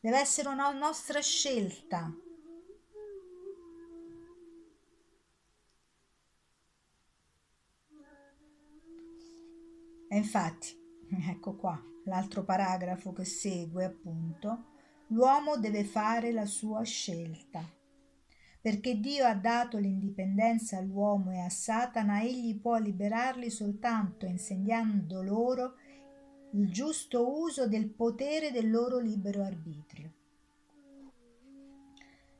Deve 0.00 0.18
essere 0.18 0.48
una 0.48 0.70
nostra 0.72 1.20
scelta. 1.20 2.12
E 10.08 10.16
infatti, 10.16 10.76
ecco 11.28 11.56
qua, 11.56 11.82
l'altro 12.04 12.44
paragrafo 12.44 13.12
che 13.12 13.24
segue 13.24 13.84
appunto, 13.84 14.66
l'uomo 15.08 15.56
deve 15.56 15.84
fare 15.84 16.32
la 16.32 16.46
sua 16.46 16.82
scelta. 16.84 17.68
Perché 18.64 18.98
Dio 18.98 19.26
ha 19.26 19.34
dato 19.34 19.76
l'indipendenza 19.76 20.78
all'uomo 20.78 21.32
e 21.32 21.40
a 21.40 21.50
Satana, 21.50 22.22
egli 22.22 22.58
può 22.58 22.78
liberarli 22.78 23.50
soltanto 23.50 24.24
insegnando 24.24 25.20
loro 25.20 25.74
il 26.52 26.70
giusto 26.70 27.42
uso 27.42 27.68
del 27.68 27.90
potere 27.90 28.52
del 28.52 28.70
loro 28.70 28.98
libero 28.98 29.42
arbitrio. 29.42 30.14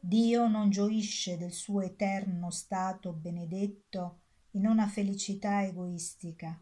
Dio 0.00 0.48
non 0.48 0.70
gioisce 0.70 1.36
del 1.36 1.52
suo 1.52 1.82
eterno 1.82 2.50
stato 2.50 3.12
benedetto 3.12 4.20
in 4.52 4.66
una 4.66 4.86
felicità 4.86 5.62
egoistica, 5.62 6.58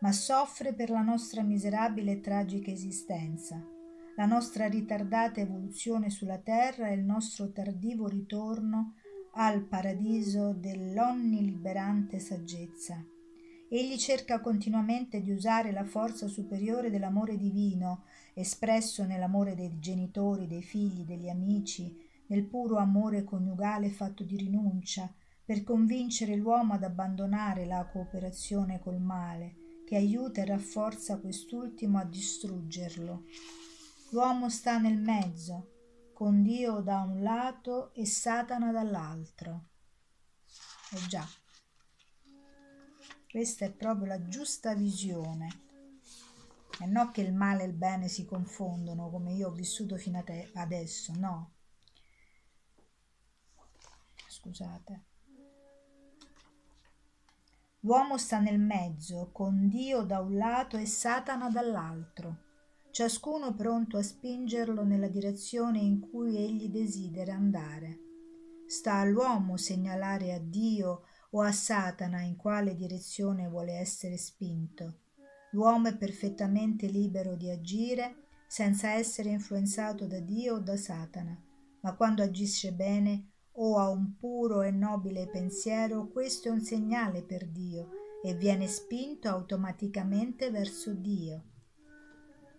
ma 0.00 0.12
soffre 0.12 0.74
per 0.74 0.90
la 0.90 1.00
nostra 1.00 1.42
miserabile 1.42 2.12
e 2.12 2.20
tragica 2.20 2.70
esistenza, 2.70 3.66
la 4.14 4.26
nostra 4.26 4.66
ritardata 4.66 5.40
evoluzione 5.40 6.10
sulla 6.10 6.38
terra 6.38 6.88
e 6.88 6.94
il 6.96 7.02
nostro 7.02 7.50
tardivo 7.50 8.08
ritorno 8.08 8.96
al 9.38 9.64
paradiso 9.64 10.54
dell'onniliberante 10.54 12.18
saggezza. 12.18 13.04
Egli 13.68 13.98
cerca 13.98 14.40
continuamente 14.40 15.20
di 15.20 15.30
usare 15.30 15.72
la 15.72 15.84
forza 15.84 16.26
superiore 16.26 16.88
dell'amore 16.88 17.36
divino, 17.36 18.04
espresso 18.32 19.04
nell'amore 19.04 19.54
dei 19.54 19.78
genitori, 19.78 20.46
dei 20.46 20.62
figli, 20.62 21.04
degli 21.04 21.28
amici, 21.28 21.94
nel 22.28 22.44
puro 22.44 22.76
amore 22.76 23.24
coniugale 23.24 23.90
fatto 23.90 24.24
di 24.24 24.36
rinuncia, 24.36 25.12
per 25.44 25.62
convincere 25.64 26.34
l'uomo 26.34 26.72
ad 26.72 26.82
abbandonare 26.82 27.66
la 27.66 27.86
cooperazione 27.92 28.80
col 28.80 29.00
male, 29.00 29.82
che 29.84 29.96
aiuta 29.96 30.40
e 30.40 30.46
rafforza 30.46 31.18
quest'ultimo 31.18 31.98
a 31.98 32.04
distruggerlo. 32.04 33.24
L'uomo 34.10 34.48
sta 34.48 34.78
nel 34.78 34.98
mezzo, 34.98 35.75
con 36.16 36.40
Dio 36.40 36.80
da 36.80 37.02
un 37.02 37.22
lato 37.22 37.92
e 37.92 38.06
Satana 38.06 38.72
dall'altro. 38.72 39.64
Eh 40.92 41.06
già. 41.08 41.28
Questa 43.30 43.66
è 43.66 43.70
proprio 43.70 44.06
la 44.06 44.26
giusta 44.26 44.74
visione. 44.74 45.64
E 46.80 46.86
non 46.86 47.10
che 47.10 47.20
il 47.20 47.34
male 47.34 47.64
e 47.64 47.66
il 47.66 47.74
bene 47.74 48.08
si 48.08 48.24
confondono 48.24 49.10
come 49.10 49.34
io 49.34 49.48
ho 49.48 49.52
vissuto 49.52 49.98
fino 49.98 50.24
adesso, 50.54 51.12
no. 51.18 51.52
Scusate. 54.26 55.04
L'uomo 57.80 58.16
sta 58.16 58.38
nel 58.38 58.58
mezzo, 58.58 59.28
con 59.32 59.68
Dio 59.68 60.00
da 60.00 60.20
un 60.20 60.38
lato 60.38 60.78
e 60.78 60.86
Satana 60.86 61.50
dall'altro, 61.50 62.45
ciascuno 62.96 63.54
pronto 63.54 63.98
a 63.98 64.02
spingerlo 64.02 64.82
nella 64.82 65.08
direzione 65.08 65.80
in 65.80 66.00
cui 66.00 66.38
egli 66.38 66.70
desidera 66.70 67.34
andare. 67.34 67.98
Sta 68.66 68.94
all'uomo 68.94 69.58
segnalare 69.58 70.32
a 70.32 70.38
Dio 70.38 71.02
o 71.32 71.42
a 71.42 71.52
Satana 71.52 72.22
in 72.22 72.36
quale 72.36 72.74
direzione 72.74 73.48
vuole 73.48 73.74
essere 73.74 74.16
spinto. 74.16 75.00
L'uomo 75.50 75.88
è 75.88 75.96
perfettamente 75.98 76.86
libero 76.86 77.34
di 77.34 77.50
agire 77.50 78.28
senza 78.48 78.88
essere 78.92 79.28
influenzato 79.28 80.06
da 80.06 80.20
Dio 80.20 80.54
o 80.54 80.60
da 80.60 80.78
Satana, 80.78 81.38
ma 81.82 81.94
quando 81.96 82.22
agisce 82.22 82.72
bene 82.72 83.32
o 83.58 83.76
ha 83.76 83.90
un 83.90 84.16
puro 84.16 84.62
e 84.62 84.70
nobile 84.70 85.28
pensiero, 85.28 86.08
questo 86.08 86.48
è 86.48 86.50
un 86.50 86.62
segnale 86.62 87.22
per 87.22 87.46
Dio 87.46 87.90
e 88.22 88.32
viene 88.32 88.66
spinto 88.66 89.28
automaticamente 89.28 90.50
verso 90.50 90.94
Dio. 90.94 91.55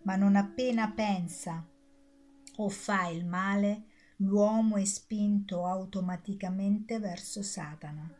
Ma 0.02 0.16
non 0.16 0.36
appena 0.36 0.90
pensa 0.92 1.66
o 2.60 2.68
fa 2.68 3.06
il 3.08 3.24
male, 3.24 3.84
l'uomo 4.16 4.76
è 4.76 4.84
spinto 4.84 5.64
automaticamente 5.66 6.98
verso 6.98 7.42
Satana. 7.42 8.10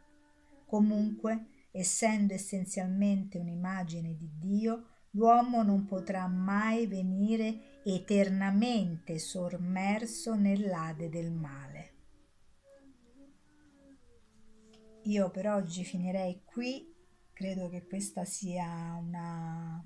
Comunque, 0.65 1.67
essendo 1.71 2.35
essenzialmente 2.35 3.39
un'immagine 3.39 4.17
di 4.17 4.31
Dio, 4.39 4.87
l'uomo 5.13 5.63
non 5.63 5.87
potrà 5.87 6.27
mai 6.27 6.87
venire 6.87 7.83
eternamente 7.85 9.19
sommerso 9.19 10.35
nell'Ade 10.35 11.09
del 11.09 11.33
male. 11.33 11.93
Io 15.05 15.31
per 15.31 15.49
oggi 15.49 15.85
finirei 15.85 16.43
qui, 16.45 16.95
credo 17.33 17.69
che 17.69 17.87
questa 17.87 18.25
sia 18.25 18.95
una 19.01 19.83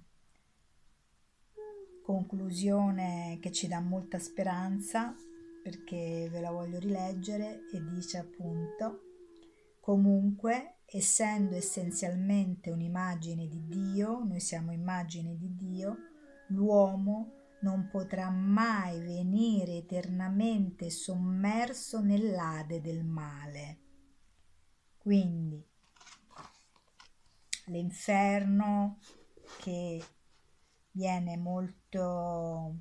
conclusione 2.02 3.38
che 3.40 3.50
ci 3.52 3.68
dà 3.68 3.80
molta 3.80 4.18
speranza 4.18 5.14
perché 5.62 6.28
ve 6.30 6.40
la 6.40 6.50
voglio 6.50 6.78
rileggere 6.78 7.66
e 7.72 7.82
dice 7.84 8.18
appunto 8.18 9.02
comunque 9.80 10.78
essendo 10.84 11.54
essenzialmente 11.54 12.70
un'immagine 12.70 13.48
di 13.48 13.66
Dio, 13.66 14.22
noi 14.24 14.40
siamo 14.40 14.72
immagine 14.72 15.36
di 15.36 15.54
Dio, 15.54 15.96
l'uomo 16.48 17.40
non 17.62 17.88
potrà 17.90 18.28
mai 18.28 19.00
venire 19.00 19.76
eternamente 19.76 20.90
sommerso 20.90 22.00
nell'Ade 22.00 22.80
del 22.80 23.04
male. 23.04 23.78
Quindi 24.98 25.64
l'inferno 27.66 28.98
che 29.58 30.02
viene 30.92 31.36
molto 31.36 32.76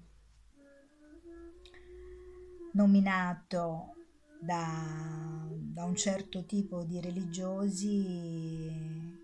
nominato 2.73 3.95
da, 4.39 5.47
da 5.49 5.83
un 5.83 5.95
certo 5.95 6.45
tipo 6.45 6.83
di 6.83 7.01
religiosi 7.01 9.19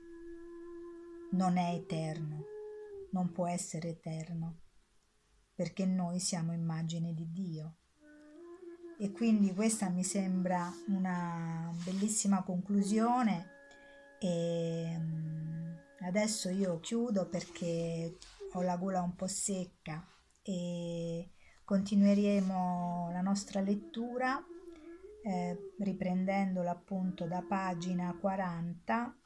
non 1.31 1.57
è 1.57 1.73
eterno, 1.73 2.45
non 3.11 3.31
può 3.31 3.47
essere 3.47 3.89
eterno, 3.89 4.59
perché 5.53 5.85
noi 5.85 6.19
siamo 6.19 6.53
immagine 6.53 7.13
di 7.13 7.31
Dio. 7.31 7.75
E 8.99 9.11
quindi 9.11 9.53
questa 9.53 9.89
mi 9.89 10.03
sembra 10.03 10.71
una 10.87 11.71
bellissima 11.83 12.43
conclusione 12.43 13.55
e 14.19 14.95
mm, 14.97 15.73
adesso 15.99 16.49
io 16.49 16.79
chiudo 16.79 17.27
perché 17.27 18.17
ho 18.57 18.61
la 18.61 18.75
gola 18.75 19.01
un 19.01 19.15
po' 19.15 19.27
secca 19.27 20.03
e 20.41 21.31
continueremo 21.63 23.09
la 23.11 23.21
nostra 23.21 23.61
lettura 23.61 24.43
eh, 25.23 25.73
riprendendola 25.77 26.71
appunto 26.71 27.25
da 27.25 27.43
pagina 27.47 28.15
40 28.19 29.17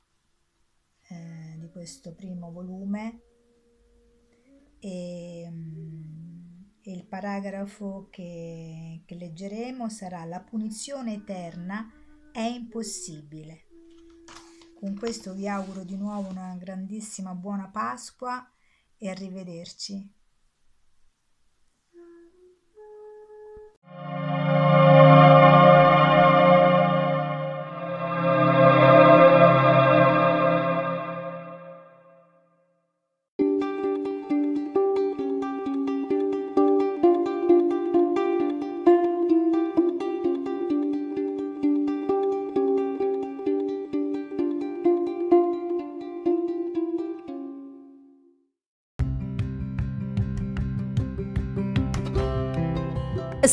eh, 1.08 1.58
di 1.60 1.70
questo 1.70 2.14
primo 2.14 2.52
volume 2.52 3.22
e, 4.80 5.48
mm, 5.50 6.62
e 6.82 6.92
il 6.92 7.06
paragrafo 7.06 8.08
che, 8.10 9.04
che 9.06 9.16
leggeremo 9.16 9.88
sarà 9.88 10.26
la 10.26 10.42
punizione 10.42 11.14
eterna 11.14 11.90
è 12.34 12.42
impossibile. 12.42 13.68
Con 14.78 14.98
questo 14.98 15.34
vi 15.34 15.48
auguro 15.48 15.84
di 15.84 15.96
nuovo 15.96 16.30
una 16.30 16.56
grandissima 16.58 17.34
buona 17.36 17.70
Pasqua 17.70 18.46
e 19.02 19.10
arrivederci. 19.10 20.08